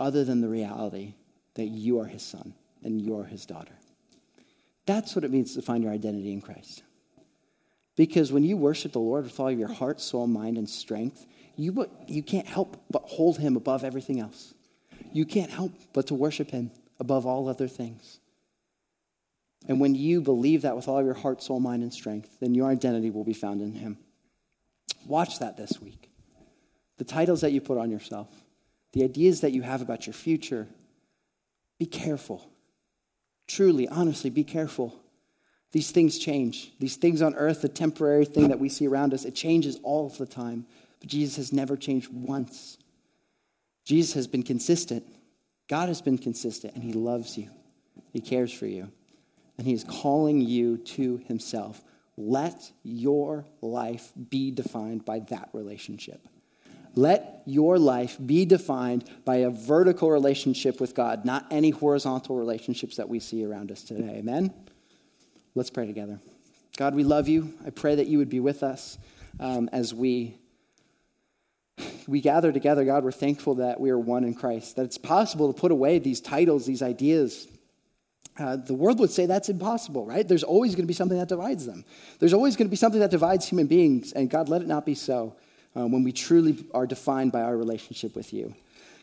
other 0.00 0.24
than 0.24 0.40
the 0.40 0.48
reality 0.48 1.12
that 1.54 1.66
you 1.66 2.00
are 2.00 2.06
his 2.06 2.22
son 2.22 2.54
and 2.82 3.02
you're 3.02 3.24
his 3.24 3.44
daughter? 3.44 3.74
That's 4.86 5.14
what 5.14 5.24
it 5.24 5.30
means 5.30 5.54
to 5.54 5.62
find 5.62 5.82
your 5.82 5.92
identity 5.92 6.32
in 6.32 6.40
Christ. 6.40 6.82
Because 7.96 8.30
when 8.30 8.44
you 8.44 8.56
worship 8.56 8.92
the 8.92 9.00
Lord 9.00 9.24
with 9.24 9.38
all 9.40 9.48
of 9.48 9.58
your 9.58 9.72
heart, 9.72 10.00
soul, 10.00 10.26
mind, 10.26 10.58
and 10.58 10.68
strength, 10.68 11.26
you, 11.56 11.88
you 12.06 12.22
can't 12.22 12.46
help 12.46 12.82
but 12.90 13.02
hold 13.02 13.38
him 13.38 13.56
above 13.56 13.84
everything 13.84 14.20
else. 14.20 14.54
You 15.12 15.24
can't 15.24 15.50
help 15.50 15.72
but 15.92 16.06
to 16.08 16.14
worship 16.14 16.50
him 16.50 16.70
above 17.00 17.26
all 17.26 17.48
other 17.48 17.68
things. 17.68 18.20
And 19.68 19.80
when 19.80 19.94
you 19.94 20.20
believe 20.20 20.62
that 20.62 20.76
with 20.76 20.88
all 20.88 20.98
of 20.98 21.04
your 21.04 21.14
heart, 21.14 21.42
soul, 21.42 21.60
mind, 21.60 21.82
and 21.82 21.92
strength, 21.92 22.38
then 22.40 22.54
your 22.54 22.68
identity 22.68 23.10
will 23.10 23.24
be 23.24 23.32
found 23.32 23.60
in 23.60 23.74
Him. 23.74 23.98
Watch 25.06 25.38
that 25.40 25.56
this 25.56 25.80
week. 25.80 26.10
The 26.98 27.04
titles 27.04 27.40
that 27.40 27.52
you 27.52 27.60
put 27.60 27.78
on 27.78 27.90
yourself, 27.90 28.28
the 28.92 29.04
ideas 29.04 29.40
that 29.40 29.52
you 29.52 29.62
have 29.62 29.82
about 29.82 30.06
your 30.06 30.14
future, 30.14 30.68
be 31.78 31.86
careful. 31.86 32.48
Truly, 33.56 33.88
honestly, 33.88 34.28
be 34.28 34.44
careful. 34.44 34.94
These 35.72 35.90
things 35.90 36.18
change. 36.18 36.72
These 36.78 36.96
things 36.96 37.22
on 37.22 37.34
earth, 37.34 37.62
the 37.62 37.68
temporary 37.68 38.24
thing 38.24 38.48
that 38.48 38.58
we 38.58 38.68
see 38.68 38.86
around 38.86 39.14
us, 39.14 39.24
it 39.24 39.34
changes 39.34 39.78
all 39.82 40.06
of 40.06 40.18
the 40.18 40.26
time. 40.26 40.66
But 41.00 41.08
Jesus 41.08 41.36
has 41.36 41.52
never 41.52 41.76
changed 41.76 42.08
once. 42.12 42.76
Jesus 43.84 44.14
has 44.14 44.26
been 44.26 44.42
consistent. 44.42 45.04
God 45.68 45.88
has 45.88 46.02
been 46.02 46.18
consistent, 46.18 46.74
and 46.74 46.84
He 46.84 46.92
loves 46.92 47.38
you. 47.38 47.50
He 48.12 48.20
cares 48.20 48.52
for 48.52 48.66
you 48.66 48.90
and 49.58 49.66
he 49.66 49.72
is 49.72 49.84
calling 49.84 50.40
you 50.40 50.78
to 50.78 51.18
himself. 51.26 51.82
Let 52.16 52.70
your 52.82 53.46
life 53.60 54.12
be 54.30 54.50
defined 54.50 55.04
by 55.04 55.20
that 55.30 55.50
relationship. 55.52 56.26
Let 56.96 57.42
your 57.44 57.78
life 57.78 58.16
be 58.24 58.44
defined 58.44 59.08
by 59.24 59.36
a 59.36 59.50
vertical 59.50 60.10
relationship 60.10 60.80
with 60.80 60.94
God, 60.94 61.24
not 61.24 61.46
any 61.50 61.70
horizontal 61.70 62.36
relationships 62.36 62.96
that 62.96 63.08
we 63.08 63.20
see 63.20 63.44
around 63.44 63.70
us 63.70 63.82
today. 63.82 64.16
Amen? 64.16 64.52
Let's 65.54 65.70
pray 65.70 65.86
together. 65.86 66.18
God, 66.76 66.94
we 66.94 67.04
love 67.04 67.28
you. 67.28 67.54
I 67.64 67.70
pray 67.70 67.94
that 67.94 68.06
you 68.06 68.18
would 68.18 68.30
be 68.30 68.40
with 68.40 68.62
us 68.62 68.98
um, 69.38 69.68
as 69.72 69.94
we 69.94 70.38
we 72.06 72.20
gather 72.20 72.52
together, 72.52 72.84
God, 72.84 73.04
we're 73.04 73.12
thankful 73.12 73.56
that 73.56 73.80
we 73.80 73.90
are 73.90 73.98
one 73.98 74.24
in 74.24 74.34
Christ, 74.34 74.76
that 74.76 74.84
it's 74.84 74.96
possible 74.96 75.52
to 75.52 75.60
put 75.60 75.72
away 75.72 75.98
these 75.98 76.20
titles, 76.20 76.64
these 76.64 76.80
ideas, 76.80 77.48
uh, 78.38 78.56
the 78.56 78.74
world 78.74 78.98
would 79.00 79.10
say 79.10 79.26
that's 79.26 79.48
impossible, 79.48 80.04
right? 80.04 80.26
There's 80.26 80.44
always 80.44 80.74
going 80.74 80.84
to 80.84 80.88
be 80.88 80.94
something 80.94 81.18
that 81.18 81.28
divides 81.28 81.66
them. 81.66 81.84
There's 82.18 82.34
always 82.34 82.54
going 82.54 82.66
to 82.66 82.70
be 82.70 82.76
something 82.76 83.00
that 83.00 83.10
divides 83.10 83.48
human 83.48 83.66
beings, 83.66 84.12
and 84.12 84.28
God, 84.28 84.48
let 84.48 84.62
it 84.62 84.68
not 84.68 84.84
be 84.84 84.94
so 84.94 85.36
uh, 85.76 85.86
when 85.86 86.02
we 86.02 86.12
truly 86.12 86.64
are 86.72 86.86
defined 86.86 87.32
by 87.32 87.42
our 87.42 87.56
relationship 87.56 88.16
with 88.16 88.32
you. 88.32 88.54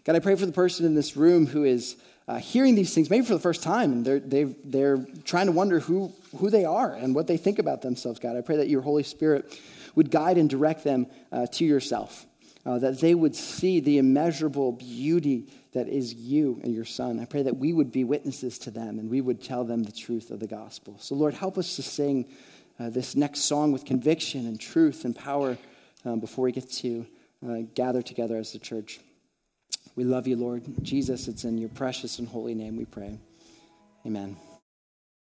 God, 0.04 0.16
I 0.16 0.20
pray 0.20 0.36
for 0.36 0.46
the 0.46 0.52
person 0.52 0.86
in 0.86 0.96
this 0.96 1.16
room 1.16 1.48
who 1.48 1.64
is 1.64 1.96
uh, 2.28 2.38
hearing 2.38 2.76
these 2.76 2.94
things, 2.94 3.10
maybe 3.10 3.26
for 3.26 3.34
the 3.34 3.40
first 3.40 3.64
time, 3.64 3.92
and 3.92 4.06
they're, 4.06 4.20
they 4.20 4.44
they're 4.44 5.06
trying 5.26 5.46
to 5.46 5.52
wonder 5.52 5.80
who, 5.80 6.12
who 6.38 6.50
they 6.50 6.66
are 6.66 6.94
and 6.94 7.14
what 7.14 7.28
they 7.28 7.38
think 7.38 7.60
about 7.60 7.82
themselves, 7.82 8.20
God. 8.20 8.36
I 8.36 8.42
pray 8.42 8.58
that 8.58 8.70
your 8.70 8.82
Holy 8.82 9.04
Spirit 9.04 9.60
would 9.96 10.10
guide 10.10 10.38
and 10.38 10.50
direct 10.50 10.84
them 10.84 11.08
uh, 11.32 11.48
to 11.48 11.66
yourself, 11.66 12.26
uh, 12.66 12.80
that 12.80 13.00
they 13.00 13.14
would 13.14 13.36
see 13.36 13.80
the 13.80 13.98
immeasurable 13.98 14.72
beauty 14.72 15.48
that 15.74 15.88
is 15.88 16.14
you 16.14 16.60
and 16.64 16.74
your 16.74 16.86
son. 16.86 17.20
I 17.20 17.26
pray 17.26 17.44
that 17.44 17.58
we 17.58 17.74
would 17.74 17.92
be 17.92 18.04
witnesses 18.04 18.58
to 18.60 18.72
them 18.72 19.00
and 19.00 19.10
we 19.10 19.22
would 19.22 19.44
tell 19.44 19.64
them 19.64 19.84
the 19.84 19.92
truth 19.92 20.32
of 20.32 20.40
the 20.40 20.48
gospel. 20.48 20.98
So, 21.00 21.16
Lord, 21.16 21.34
help 21.34 21.58
us 21.58 21.76
to 21.76 21.84
sing 21.84 22.28
uh, 22.80 22.90
this 22.90 23.16
next 23.16 23.42
song 23.42 23.72
with 23.72 23.86
conviction 23.86 24.46
and 24.48 24.60
truth 24.60 25.04
and 25.04 25.16
power 25.16 25.58
um, 26.06 26.20
before 26.20 26.46
we 26.46 26.52
get 26.52 26.70
to 26.72 27.06
uh, 27.48 27.58
gather 27.74 28.02
together 28.02 28.38
as 28.38 28.54
the 28.54 28.60
church. 28.60 29.00
We 29.96 30.04
love 30.04 30.28
you, 30.28 30.36
Lord. 30.36 30.64
Jesus, 30.82 31.28
it's 31.28 31.44
in 31.44 31.58
your 31.58 31.70
precious 31.70 32.20
and 32.20 32.28
holy 32.28 32.56
name 32.56 32.78
we 32.78 32.86
pray. 32.86 33.20
Amen. 34.06 34.38